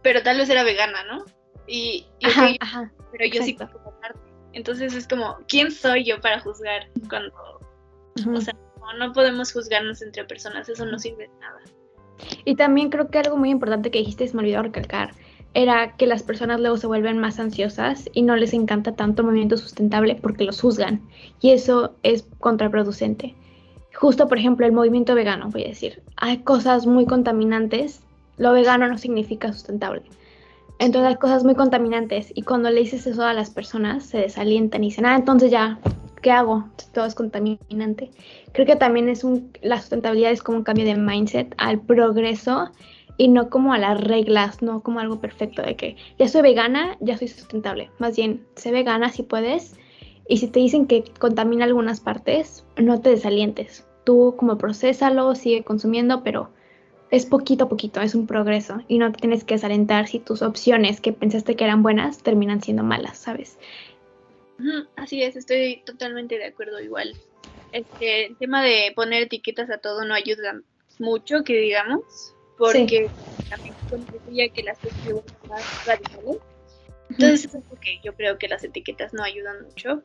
pero 0.01 0.23
tal 0.23 0.37
vez 0.37 0.49
era 0.49 0.63
vegana, 0.63 1.03
¿no? 1.03 1.25
Y, 1.67 2.07
ajá, 2.23 2.49
ajá, 2.59 2.91
pero 3.11 3.25
yo 3.31 3.43
sí 3.43 3.55
como 3.55 3.93
Entonces 4.53 4.95
es 4.95 5.07
como, 5.07 5.37
¿quién 5.47 5.69
soy 5.69 6.05
yo 6.05 6.19
para 6.19 6.39
juzgar 6.39 6.89
cuando... 7.07 7.35
O 8.35 8.41
sea, 8.41 8.55
no, 8.97 9.13
podemos 9.13 9.53
juzgarnos 9.53 10.01
entre 10.01 10.25
personas, 10.25 10.67
eso 10.69 10.87
no 10.87 10.97
sirve 10.97 11.27
de 11.27 11.39
nada. 11.39 11.59
Y 12.45 12.55
también 12.55 12.89
creo 12.89 13.09
que 13.09 13.19
algo 13.19 13.37
muy 13.37 13.49
importante 13.49 13.91
que 13.91 13.99
dijiste, 13.99 14.27
se 14.27 14.35
me 14.35 14.41
olvidó 14.41 14.61
recalcar, 14.61 15.13
era 15.53 15.95
que 15.95 16.05
las 16.05 16.23
personas 16.23 16.59
luego 16.59 16.77
se 16.77 16.87
vuelven 16.87 17.17
más 17.17 17.39
ansiosas 17.39 18.09
y 18.13 18.21
no 18.21 18.35
les 18.35 18.53
encanta 18.53 18.95
tanto 18.95 19.21
el 19.21 19.27
movimiento 19.27 19.57
sustentable 19.57 20.15
porque 20.15 20.43
los 20.43 20.61
juzgan. 20.61 21.01
Y 21.41 21.51
eso 21.51 21.95
es 22.03 22.25
contraproducente. 22.39 23.35
Justo, 23.93 24.27
por 24.27 24.37
ejemplo, 24.37 24.65
el 24.65 24.71
movimiento 24.71 25.15
vegano, 25.15 25.49
voy 25.49 25.65
a 25.65 25.69
decir, 25.69 26.01
hay 26.15 26.37
cosas 26.39 26.85
muy 26.85 27.05
contaminantes. 27.05 28.01
Lo 28.37 28.53
vegano 28.53 28.87
no 28.87 28.97
significa 28.97 29.51
sustentable. 29.51 30.03
Entonces 30.79 31.09
hay 31.09 31.15
cosas 31.17 31.43
muy 31.43 31.55
contaminantes 31.55 32.31
y 32.33 32.43
cuando 32.43 32.69
le 32.69 32.79
dices 32.79 33.05
eso 33.05 33.23
a 33.23 33.33
las 33.33 33.49
personas 33.49 34.05
se 34.05 34.19
desalientan 34.19 34.83
y 34.83 34.87
dicen, 34.87 35.05
ah, 35.05 35.15
entonces 35.15 35.51
ya, 35.51 35.77
¿qué 36.21 36.31
hago? 36.31 36.69
Todo 36.93 37.05
es 37.05 37.15
contaminante. 37.15 38.11
Creo 38.53 38.65
que 38.65 38.77
también 38.77 39.09
es 39.09 39.25
un, 39.25 39.51
la 39.61 39.79
sustentabilidad 39.79 40.31
es 40.31 40.41
como 40.41 40.59
un 40.59 40.63
cambio 40.63 40.85
de 40.85 40.95
mindset 40.95 41.53
al 41.57 41.81
progreso 41.81 42.71
y 43.17 43.27
no 43.27 43.49
como 43.49 43.73
a 43.73 43.77
las 43.77 43.99
reglas, 43.99 44.61
no 44.61 44.81
como 44.81 45.01
algo 45.01 45.19
perfecto 45.19 45.61
de 45.61 45.75
que 45.75 45.97
ya 46.17 46.29
soy 46.29 46.41
vegana, 46.41 46.95
ya 47.01 47.17
soy 47.17 47.27
sustentable. 47.27 47.91
Más 47.99 48.15
bien, 48.15 48.45
sé 48.55 48.71
vegana 48.71 49.09
si 49.09 49.23
puedes 49.23 49.75
y 50.29 50.37
si 50.37 50.47
te 50.47 50.61
dicen 50.61 50.87
que 50.87 51.03
contamina 51.19 51.65
algunas 51.65 51.99
partes, 51.99 52.65
no 52.77 53.01
te 53.01 53.09
desalientes. 53.09 53.85
Tú 54.05 54.35
como 54.37 54.57
procésalo, 54.57 55.35
sigue 55.35 55.65
consumiendo, 55.65 56.23
pero 56.23 56.51
es 57.11 57.25
poquito 57.25 57.65
a 57.65 57.69
poquito, 57.69 58.01
es 58.01 58.15
un 58.15 58.27
progreso 58.27 58.81
y 58.87 58.99
no 58.99 59.11
te 59.11 59.19
tienes 59.19 59.43
que 59.43 59.55
desalentar 59.55 60.07
si 60.07 60.19
tus 60.19 60.41
opciones 60.41 61.01
que 61.01 61.11
pensaste 61.11 61.55
que 61.55 61.63
eran 61.63 61.81
buenas 61.81 62.19
terminan 62.19 62.61
siendo 62.61 62.83
malas, 62.83 63.17
¿sabes? 63.17 63.57
Así 64.95 65.23
es, 65.23 65.35
estoy 65.35 65.81
totalmente 65.85 66.37
de 66.37 66.45
acuerdo 66.45 66.79
igual. 66.79 67.15
Este, 67.71 68.25
el 68.27 68.37
tema 68.37 68.63
de 68.63 68.91
poner 68.95 69.23
etiquetas 69.23 69.69
a 69.69 69.77
todo 69.77 70.05
no 70.05 70.13
ayuda 70.13 70.61
mucho, 70.99 71.43
que 71.43 71.57
digamos, 71.57 72.35
porque 72.57 73.09
también 73.49 73.73
contribuye 73.89 74.49
que 74.49 74.63
las 74.63 74.77
cosas 74.79 74.97
se 75.05 75.13
más 75.47 75.85
radicales. 75.85 76.37
Entonces, 77.09 77.55
es 77.55 77.63
porque 77.69 77.99
yo 78.03 78.13
creo 78.13 78.37
que 78.37 78.47
las 78.47 78.63
etiquetas 78.63 79.13
no 79.13 79.23
ayudan 79.23 79.63
mucho, 79.63 80.03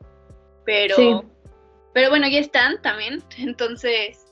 pero, 0.65 1.25
pero 1.93 2.09
bueno, 2.09 2.29
ya 2.29 2.39
están 2.39 2.81
también, 2.81 3.23
entonces, 3.39 4.25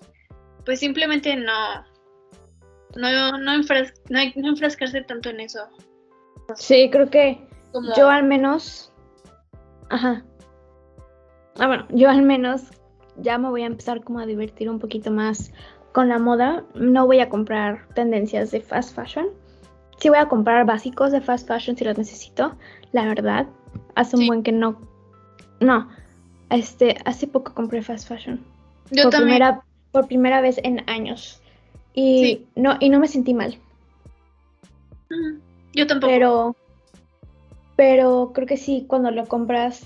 pues 0.64 0.80
simplemente 0.80 1.36
no, 1.36 1.84
no, 2.96 3.38
no, 3.38 3.52
enfrascarse 3.52 5.02
tanto 5.02 5.30
en 5.30 5.40
eso. 5.40 5.60
Sí, 6.56 6.88
creo 6.90 7.10
que 7.10 7.46
yo 7.96 8.08
al 8.08 8.24
menos. 8.24 8.92
Ajá. 9.90 10.24
Ah, 11.58 11.66
bueno, 11.66 11.86
yo 11.90 12.08
al 12.08 12.22
menos 12.22 12.62
ya 13.16 13.38
me 13.38 13.48
voy 13.48 13.62
a 13.62 13.66
empezar 13.66 14.02
como 14.02 14.20
a 14.20 14.26
divertir 14.26 14.70
un 14.70 14.78
poquito 14.78 15.10
más 15.10 15.52
con 15.92 16.08
la 16.08 16.18
moda. 16.18 16.64
No 16.74 17.06
voy 17.06 17.20
a 17.20 17.28
comprar 17.28 17.86
tendencias 17.94 18.50
de 18.50 18.60
fast 18.60 18.94
fashion. 18.94 19.26
Sí 19.98 20.08
voy 20.08 20.18
a 20.18 20.28
comprar 20.28 20.66
básicos 20.66 21.12
de 21.12 21.20
fast 21.20 21.46
fashion 21.46 21.76
si 21.76 21.84
los 21.84 21.96
necesito, 21.96 22.56
la 22.92 23.04
verdad. 23.04 23.46
Hace 23.94 24.16
un 24.16 24.26
buen 24.26 24.42
que 24.42 24.52
no. 24.52 24.80
No. 25.60 25.88
Este, 26.50 26.96
hace 27.04 27.26
poco 27.26 27.54
compré 27.54 27.82
fast 27.82 28.08
fashion. 28.08 28.44
Yo 28.90 29.08
también. 29.10 29.38
Primera, 29.38 29.64
por 29.92 30.06
primera 30.08 30.40
vez 30.40 30.58
en 30.64 30.88
años. 30.88 31.41
Y, 31.94 32.46
no, 32.56 32.76
y 32.80 32.88
no 32.88 32.98
me 32.98 33.08
sentí 33.08 33.34
mal. 33.34 33.58
Yo 35.74 35.86
tampoco. 35.86 36.10
Pero, 36.10 36.56
pero 37.76 38.32
creo 38.34 38.46
que 38.46 38.56
sí, 38.56 38.84
cuando 38.88 39.10
lo 39.10 39.26
compras, 39.26 39.84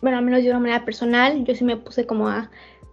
bueno, 0.00 0.18
al 0.18 0.24
menos 0.24 0.42
de 0.42 0.50
una 0.50 0.60
manera 0.60 0.84
personal, 0.84 1.44
yo 1.44 1.54
sí 1.54 1.64
me 1.64 1.76
puse 1.76 2.06
como 2.06 2.28
a 2.28 2.50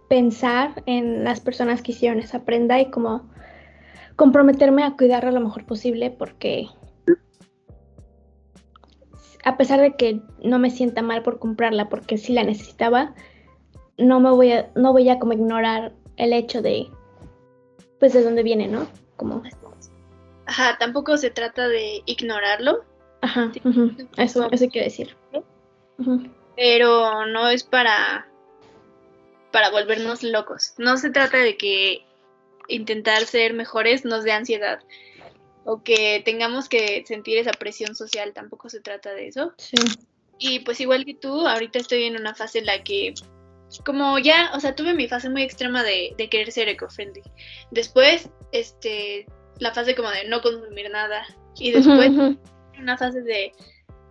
pensar 0.08 0.82
en 0.86 1.24
las 1.24 1.40
personas 1.40 1.82
que 1.82 1.92
hicieron 1.92 2.20
esa 2.20 2.44
prenda 2.44 2.80
y 2.80 2.90
como 2.90 3.28
comprometerme 4.16 4.84
a 4.84 4.96
cuidarla 4.96 5.32
lo 5.32 5.40
mejor 5.40 5.64
posible 5.64 6.10
porque 6.10 6.68
a 9.44 9.56
pesar 9.56 9.80
de 9.80 9.94
que 9.96 10.20
no 10.42 10.58
me 10.58 10.70
sienta 10.70 11.02
mal 11.02 11.22
por 11.22 11.38
comprarla 11.38 11.88
porque 11.88 12.16
sí 12.16 12.32
la 12.32 12.44
necesitaba, 12.44 13.14
no 13.98 14.20
me 14.20 14.30
voy 14.30 14.52
a, 14.52 14.70
no 14.74 14.92
voy 14.92 15.08
a 15.08 15.18
como 15.18 15.32
ignorar 15.32 15.92
el 16.16 16.32
hecho 16.32 16.62
de 16.62 16.88
pues 17.98 18.12
de 18.12 18.22
dónde 18.22 18.42
viene, 18.42 18.68
¿no? 18.68 18.88
Como... 19.16 19.42
Ajá, 20.46 20.76
tampoco 20.78 21.16
se 21.16 21.30
trata 21.30 21.68
de 21.68 22.02
ignorarlo. 22.06 22.84
Ajá, 23.22 23.50
eso, 24.18 24.50
eso 24.50 24.68
quiero 24.68 24.84
decir. 24.84 25.16
Pero 26.56 27.26
no 27.26 27.48
es 27.48 27.64
para, 27.64 28.28
para 29.50 29.70
volvernos 29.70 30.22
locos. 30.22 30.74
No 30.76 30.96
se 30.96 31.10
trata 31.10 31.38
de 31.38 31.56
que 31.56 32.04
intentar 32.68 33.24
ser 33.24 33.54
mejores 33.54 34.04
nos 34.04 34.24
dé 34.24 34.32
ansiedad 34.32 34.80
o 35.64 35.82
que 35.82 36.22
tengamos 36.24 36.68
que 36.68 37.04
sentir 37.06 37.38
esa 37.38 37.52
presión 37.52 37.94
social, 37.94 38.32
tampoco 38.34 38.68
se 38.68 38.80
trata 38.80 39.14
de 39.14 39.28
eso. 39.28 39.54
Sí. 39.56 39.76
Y 40.38 40.60
pues 40.60 40.80
igual 40.80 41.04
que 41.04 41.14
tú, 41.14 41.46
ahorita 41.46 41.78
estoy 41.78 42.04
en 42.04 42.16
una 42.16 42.34
fase 42.34 42.58
en 42.58 42.66
la 42.66 42.82
que 42.84 43.14
como 43.84 44.18
ya, 44.18 44.50
o 44.54 44.60
sea, 44.60 44.74
tuve 44.74 44.94
mi 44.94 45.08
fase 45.08 45.28
muy 45.28 45.42
extrema 45.42 45.82
de, 45.82 46.14
querer 46.30 46.52
ser 46.52 46.68
eco-friendly. 46.68 47.22
Después, 47.70 48.30
este, 48.52 49.26
la 49.58 49.72
fase 49.72 49.94
como 49.94 50.10
de 50.10 50.28
no 50.28 50.40
consumir 50.40 50.90
nada. 50.90 51.24
Y 51.56 51.72
después, 51.72 52.10
una 52.78 52.98
fase 52.98 53.22
de 53.22 53.52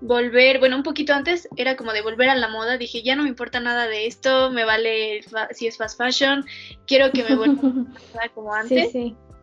volver, 0.01 0.59
bueno, 0.59 0.75
un 0.75 0.83
poquito 0.83 1.13
antes 1.13 1.47
era 1.55 1.75
como 1.75 1.93
de 1.93 2.01
volver 2.01 2.29
a 2.29 2.35
la 2.35 2.47
moda. 2.47 2.77
Dije, 2.77 3.03
ya 3.03 3.15
no 3.15 3.23
me 3.23 3.29
importa 3.29 3.59
nada 3.59 3.87
de 3.87 4.05
esto, 4.05 4.51
me 4.51 4.65
vale 4.65 5.21
si 5.51 5.67
es 5.67 5.77
fast 5.77 5.97
fashion, 5.97 6.45
quiero 6.87 7.11
que 7.11 7.23
me 7.23 7.35
vuelva 7.35 7.61
a 8.23 8.29
como 8.29 8.53
antes. 8.53 8.93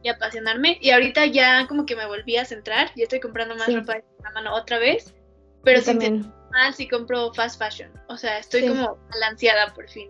Y 0.02 0.08
apasionarme. 0.08 0.78
Y 0.80 0.90
ahorita 0.90 1.26
ya 1.26 1.66
como 1.66 1.84
que 1.84 1.94
me 1.94 2.06
volví 2.06 2.36
a 2.36 2.44
centrar, 2.44 2.90
y 2.94 3.02
estoy 3.02 3.20
comprando 3.20 3.54
más 3.56 3.72
ropa 3.72 3.94
de 3.94 4.04
la 4.22 4.30
mano 4.30 4.54
otra 4.54 4.78
vez. 4.78 5.14
Pero 5.62 5.82
sin 5.82 6.32
mal 6.50 6.74
si 6.74 6.88
compro 6.88 7.32
fast 7.34 7.58
fashion. 7.58 7.90
O 8.08 8.16
sea, 8.16 8.38
estoy 8.38 8.68
como 8.68 8.98
balanceada 9.10 9.72
por 9.74 9.88
fin. 9.88 10.08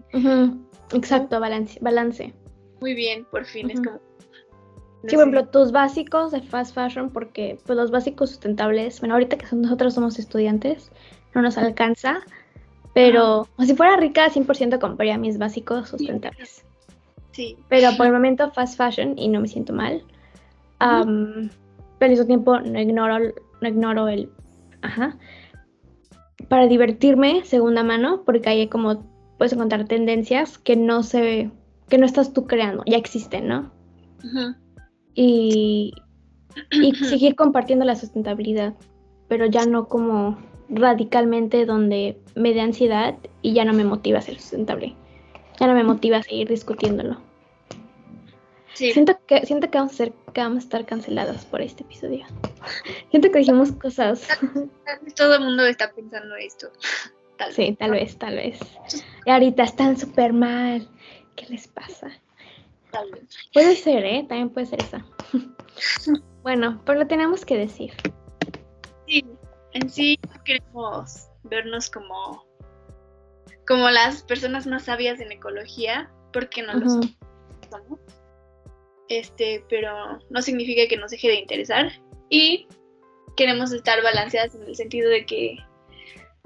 Exacto, 0.92 1.40
balance, 1.40 1.79
balance. 1.81 2.33
Muy 2.81 2.94
bien, 2.94 3.24
por 3.31 3.44
fin. 3.44 3.70
Es 3.70 3.81
como. 3.81 4.00
sí, 5.07 5.16
por 5.16 5.29
ejemplo, 5.29 5.48
tus 5.48 5.72
básicos 5.72 6.33
de 6.33 6.40
fast 6.42 6.74
fashion, 6.74 7.11
porque 7.11 7.59
pues 7.64 7.76
los 7.76 7.90
básicos 7.90 8.31
sustentables, 8.31 9.00
bueno, 9.00 9.14
ahorita 9.14 9.38
que 9.38 9.46
nosotros 9.55 9.94
somos 9.94 10.18
estudiantes, 10.18 10.90
no 11.35 11.42
nos 11.42 11.59
alcanza, 11.59 12.20
pero 12.94 13.46
si 13.59 13.74
fuera 13.74 13.96
rica, 13.96 14.29
100% 14.29 14.79
compraría 14.81 15.18
mis 15.18 15.38
básicos 15.38 15.88
sustentables. 15.88 16.64
Sí. 17.33 17.57
Pero 17.68 17.90
por 17.96 18.07
el 18.07 18.12
momento 18.12 18.50
fast 18.50 18.76
fashion 18.76 19.16
y 19.16 19.29
no 19.29 19.40
me 19.40 19.48
siento 19.48 19.72
mal. 19.72 20.03
pero 20.79 21.50
al 22.00 22.11
mismo 22.11 22.26
tiempo 22.26 22.59
no 22.61 22.81
ignoro, 22.81 23.33
no 23.61 23.68
ignoro 23.68 24.09
el... 24.09 24.31
Ajá 24.83 25.18
para 26.48 26.66
divertirme 26.66 27.44
segunda 27.44 27.83
mano, 27.83 28.22
porque 28.24 28.48
ahí 28.48 28.68
como 28.68 29.05
puedes 29.38 29.53
encontrar 29.53 29.87
tendencias 29.87 30.59
que 30.59 30.76
no 30.76 31.03
se 31.03 31.50
que 31.88 31.98
no 31.98 32.07
estás 32.07 32.33
tú 32.33 32.46
creando, 32.46 32.85
ya 32.87 32.96
existen, 32.96 33.48
¿no? 33.48 33.70
Y, 35.14 35.92
y 36.70 36.94
seguir 36.94 37.35
compartiendo 37.35 37.85
la 37.85 37.96
sustentabilidad, 37.96 38.74
pero 39.29 39.46
ya 39.46 39.66
no 39.66 39.88
como 39.88 40.38
radicalmente 40.68 41.66
donde 41.66 42.20
me 42.37 42.55
dé 42.55 42.61
ansiedad 42.61 43.16
y 43.42 43.55
ya 43.55 43.64
no 43.64 43.72
me 43.72 43.85
motiva 43.85 44.18
a 44.18 44.22
ser 44.22 44.37
sustentable. 44.37 44.94
Ya 45.59 45.66
no 45.66 45.74
me 45.74 45.83
motiva 45.83 46.18
a 46.18 46.22
seguir 46.22 46.48
discutiéndolo. 46.48 47.18
Siento 48.74 49.18
que, 49.26 49.44
siento 49.46 49.70
que 49.70 49.78
vamos 49.78 49.92
a 49.94 49.96
ser, 49.96 50.12
que 50.33 50.40
vamos 50.40 50.56
a 50.56 50.61
estar 50.61 50.87
cancelados 50.87 51.44
por 51.44 51.61
este 51.61 51.83
episodio. 51.83 52.26
siento 53.11 53.30
que 53.30 53.38
dijimos 53.40 53.72
cosas. 53.72 54.26
Todo 55.16 55.35
el 55.35 55.40
mundo 55.40 55.66
está 55.66 55.92
pensando 55.92 56.37
esto. 56.37 56.70
sí, 57.54 57.76
tal 57.78 57.92
vez, 57.92 58.16
tal 58.16 58.37
vez. 58.37 58.59
Y 59.26 59.30
ahorita 59.30 59.64
están 59.64 59.98
súper 59.98 60.33
mal. 60.33 60.88
¿Qué 61.37 61.46
les 61.46 61.68
pasa? 61.68 62.11
Tal 62.90 63.11
vez. 63.11 63.37
Puede 63.52 63.76
ser, 63.76 64.04
¿eh? 64.04 64.24
También 64.28 64.50
puede 64.50 64.66
ser 64.66 64.80
eso. 64.83 64.98
bueno, 66.42 66.80
pero 66.85 67.00
lo 67.00 67.06
tenemos 67.06 67.44
que 67.44 67.56
decir. 67.56 67.92
Sí, 69.06 69.24
en 69.72 69.90
sí 69.90 70.18
queremos 70.44 71.28
vernos 71.42 71.90
como, 71.90 72.44
como 73.66 73.90
las 73.90 74.22
personas 74.22 74.66
más 74.66 74.85
sabias 74.85 75.20
en 75.20 75.33
ecología, 75.33 76.11
porque 76.33 76.62
no 76.62 76.74
lo 76.74 76.88
somos 76.88 78.00
este, 79.11 79.64
pero 79.68 80.20
no 80.31 80.40
significa 80.40 80.88
que 80.88 80.96
nos 80.96 81.11
deje 81.11 81.29
de 81.29 81.35
interesar 81.35 81.92
y 82.31 82.66
queremos 83.37 83.73
estar 83.73 84.03
balanceadas 84.03 84.55
en 84.55 84.62
el 84.62 84.77
sentido 84.77 85.11
de 85.11 85.27
que 85.27 85.57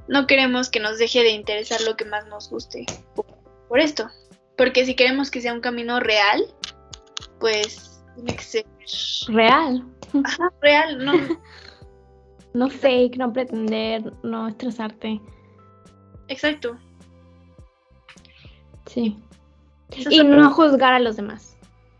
no 0.08 0.26
queremos 0.26 0.70
que 0.70 0.80
nos 0.80 0.98
deje 0.98 1.22
de 1.22 1.30
interesar 1.30 1.80
lo 1.82 1.94
que 1.96 2.06
más 2.06 2.26
nos 2.26 2.50
guste 2.50 2.86
por, 3.68 3.78
esto, 3.78 4.08
porque 4.56 4.86
si 4.86 4.94
queremos 4.94 5.30
que 5.30 5.42
sea 5.42 5.52
un 5.52 5.60
camino 5.60 6.00
real, 6.00 6.42
pues 7.38 8.02
tiene 8.14 8.34
que 8.34 8.42
ser 8.42 8.66
real. 9.28 9.84
Ajá, 10.24 10.50
real, 10.62 11.04
no. 11.04 11.12
no 12.54 12.70
fake, 12.70 13.16
no 13.16 13.32
pretender, 13.32 14.10
no 14.22 14.48
estresarte. 14.48 15.20
Exacto. 16.28 16.78
Sí. 18.86 19.18
y 20.08 20.22
no 20.22 20.50
juzgar 20.50 20.94
a 20.94 20.98
los 20.98 21.16
demás. 21.16 21.53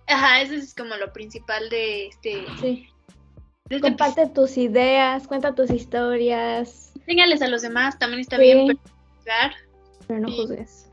Ajá, 0.07 0.43
eso 0.43 0.55
es 0.55 0.75
como 0.75 0.97
lo 0.97 1.13
principal 1.13 1.69
de 1.71 2.07
este. 2.09 2.45
Sí. 2.61 2.89
De 3.69 3.77
este 3.77 3.81
Comparte 3.81 4.29
tus 4.29 4.59
ideas, 4.59 5.27
cuenta 5.27 5.55
tus 5.55 5.71
historias. 5.71 6.93
Enséñales 6.97 7.43
a 7.43 7.49
los 7.49 7.63
demás, 7.63 7.99
también 7.99 8.21
está 8.21 8.39
bien, 8.39 8.67
pero. 9.25 9.55
Pero 10.07 10.21
no 10.21 10.31
juzgues. 10.31 10.91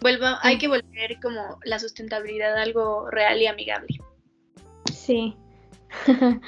Vuelva, 0.00 0.38
hay 0.42 0.58
que 0.58 0.68
volver 0.68 1.18
como 1.20 1.58
la 1.64 1.78
sustentabilidad 1.78 2.56
algo 2.56 3.10
real 3.10 3.42
y 3.42 3.46
amigable. 3.46 3.98
Sí. 4.92 5.36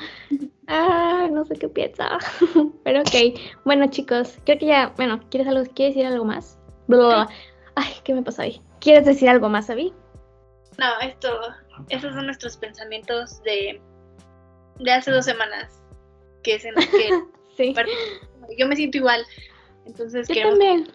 ah, 0.68 1.28
no 1.30 1.44
sé 1.44 1.56
qué 1.56 1.68
piensa. 1.68 2.18
Pero 2.84 3.00
ok. 3.00 3.38
Bueno, 3.64 3.88
chicos, 3.88 4.38
creo 4.44 4.58
que 4.58 4.66
ya. 4.66 4.92
Bueno, 4.96 5.20
¿quieres 5.30 5.48
algo? 5.48 5.64
¿Quieres 5.74 5.94
decir 5.94 6.06
algo 6.06 6.24
más? 6.24 6.58
Ay, 7.74 7.92
¿qué 8.04 8.14
me 8.14 8.22
pasó 8.22 8.42
ahí? 8.42 8.60
¿Quieres 8.80 9.04
decir 9.04 9.28
algo 9.28 9.48
más, 9.48 9.70
Abby? 9.70 9.92
No, 10.78 11.00
esto. 11.00 11.40
Esos 11.88 12.14
son 12.14 12.26
nuestros 12.26 12.56
pensamientos 12.56 13.42
de. 13.42 13.80
de 14.78 14.92
hace 14.92 15.10
dos 15.10 15.24
semanas. 15.24 15.82
Que 16.42 16.54
es 16.54 16.64
en 16.64 16.74
que. 16.74 17.10
sí. 17.56 17.74
Yo 18.58 18.66
me 18.66 18.76
siento 18.76 18.98
igual. 18.98 19.24
Entonces, 19.86 20.28
yo 20.28 20.48
también. 20.48 20.90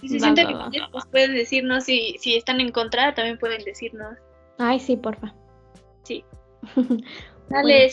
si 0.00 0.08
se 0.08 0.20
sienten 0.20 0.48
pues 0.90 1.06
pueden 1.06 1.34
decirnos. 1.34 1.84
Si, 1.84 2.16
si 2.18 2.36
están 2.36 2.60
en 2.60 2.72
contra, 2.72 3.14
también 3.14 3.38
pueden 3.38 3.64
decirnos. 3.64 4.16
Ay, 4.58 4.78
sí, 4.80 4.96
porfa. 4.96 5.34
Sí. 6.02 6.24
Dale. 7.48 7.90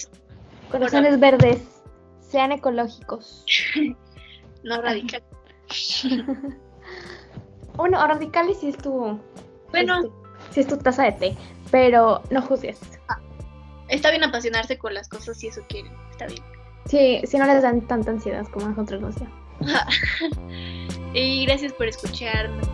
corazones 0.71 1.19
verdes, 1.19 1.81
sean 2.21 2.51
ecológicos. 2.51 3.45
no 4.63 4.81
radicales. 4.81 5.27
bueno, 7.75 8.05
radicales 8.05 8.59
si 8.59 8.69
es 8.69 8.77
tu. 8.77 9.19
Bueno. 9.71 10.18
Si 10.51 10.61
es 10.61 10.67
tu 10.67 10.77
taza 10.77 11.03
de 11.03 11.11
té, 11.13 11.37
pero 11.71 12.21
no 12.29 12.41
juzgues. 12.41 12.79
Ah, 13.07 13.19
está 13.87 14.09
bien 14.09 14.23
apasionarse 14.23 14.77
con 14.77 14.93
las 14.93 15.07
cosas 15.09 15.37
si 15.37 15.47
eso 15.47 15.61
quieren. 15.67 15.91
Está 16.11 16.27
bien. 16.27 16.43
Sí, 16.85 17.21
si 17.25 17.37
no 17.37 17.45
les 17.45 17.61
dan 17.61 17.81
tanta 17.81 18.11
ansiedad 18.11 18.47
como 18.47 18.67
a 18.67 18.69
nosotros 18.69 19.15
y 21.13 21.45
gracias 21.45 21.73
por 21.73 21.87
escucharnos. 21.87 22.67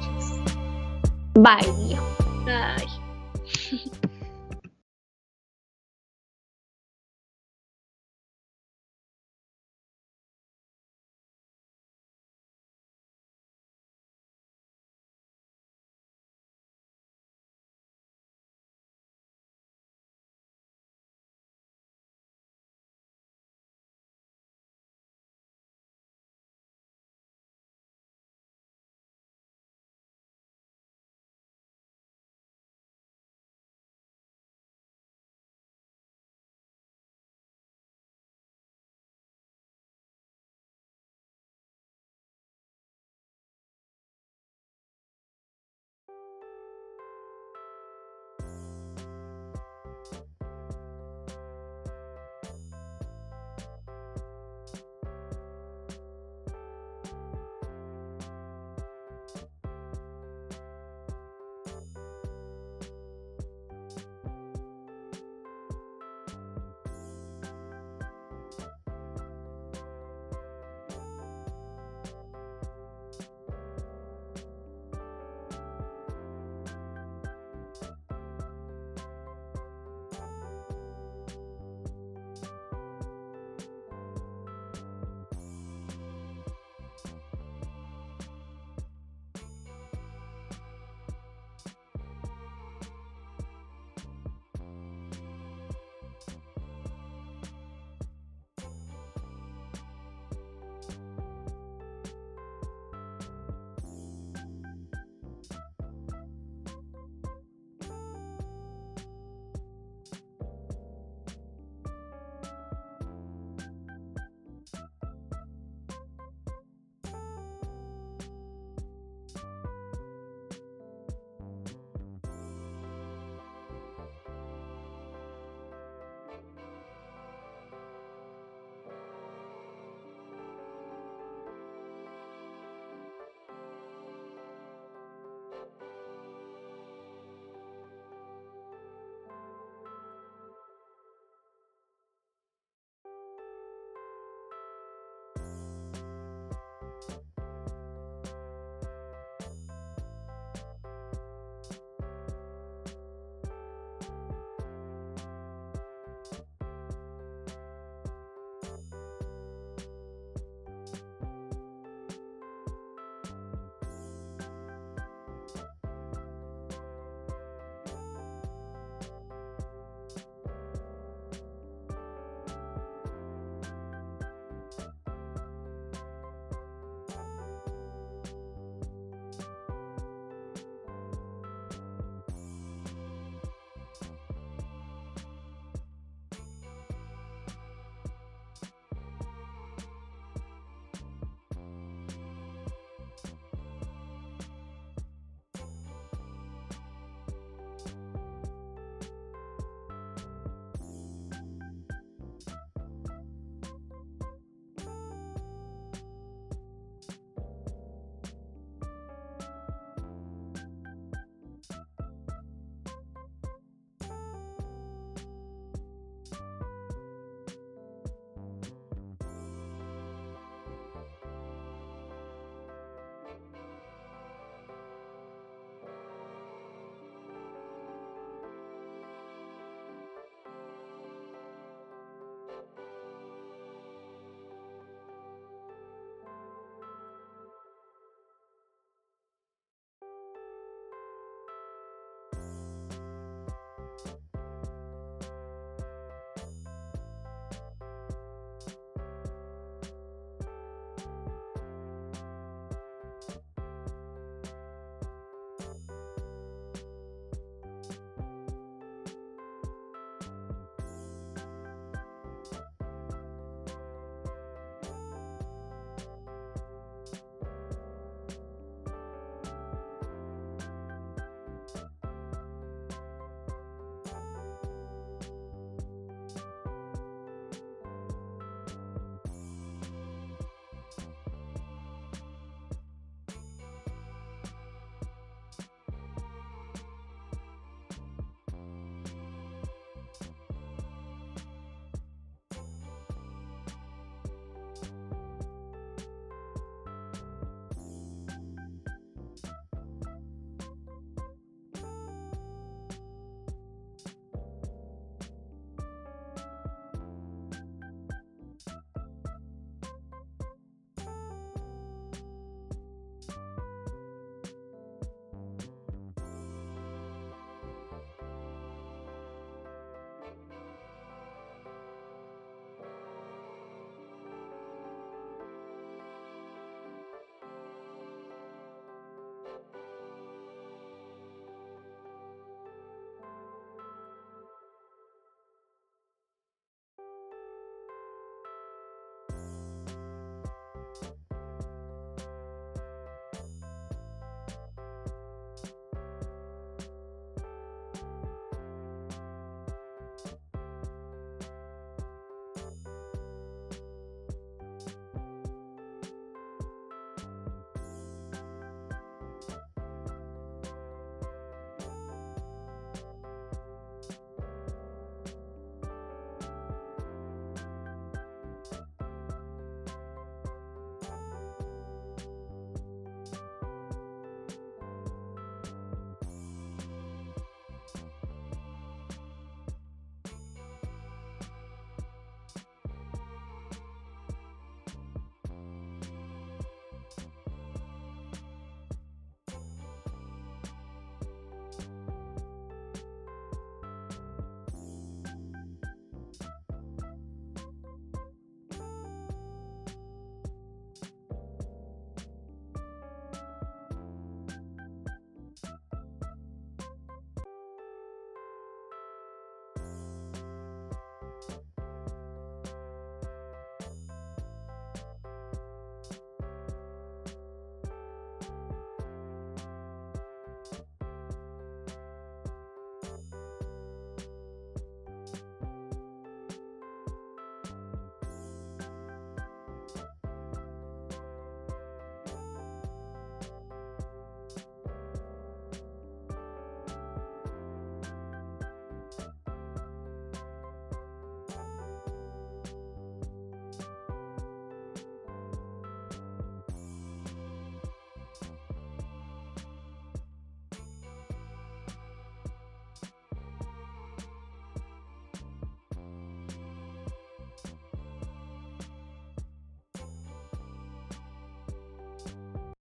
Bye. 1.34 1.98
Bye. 2.46 3.05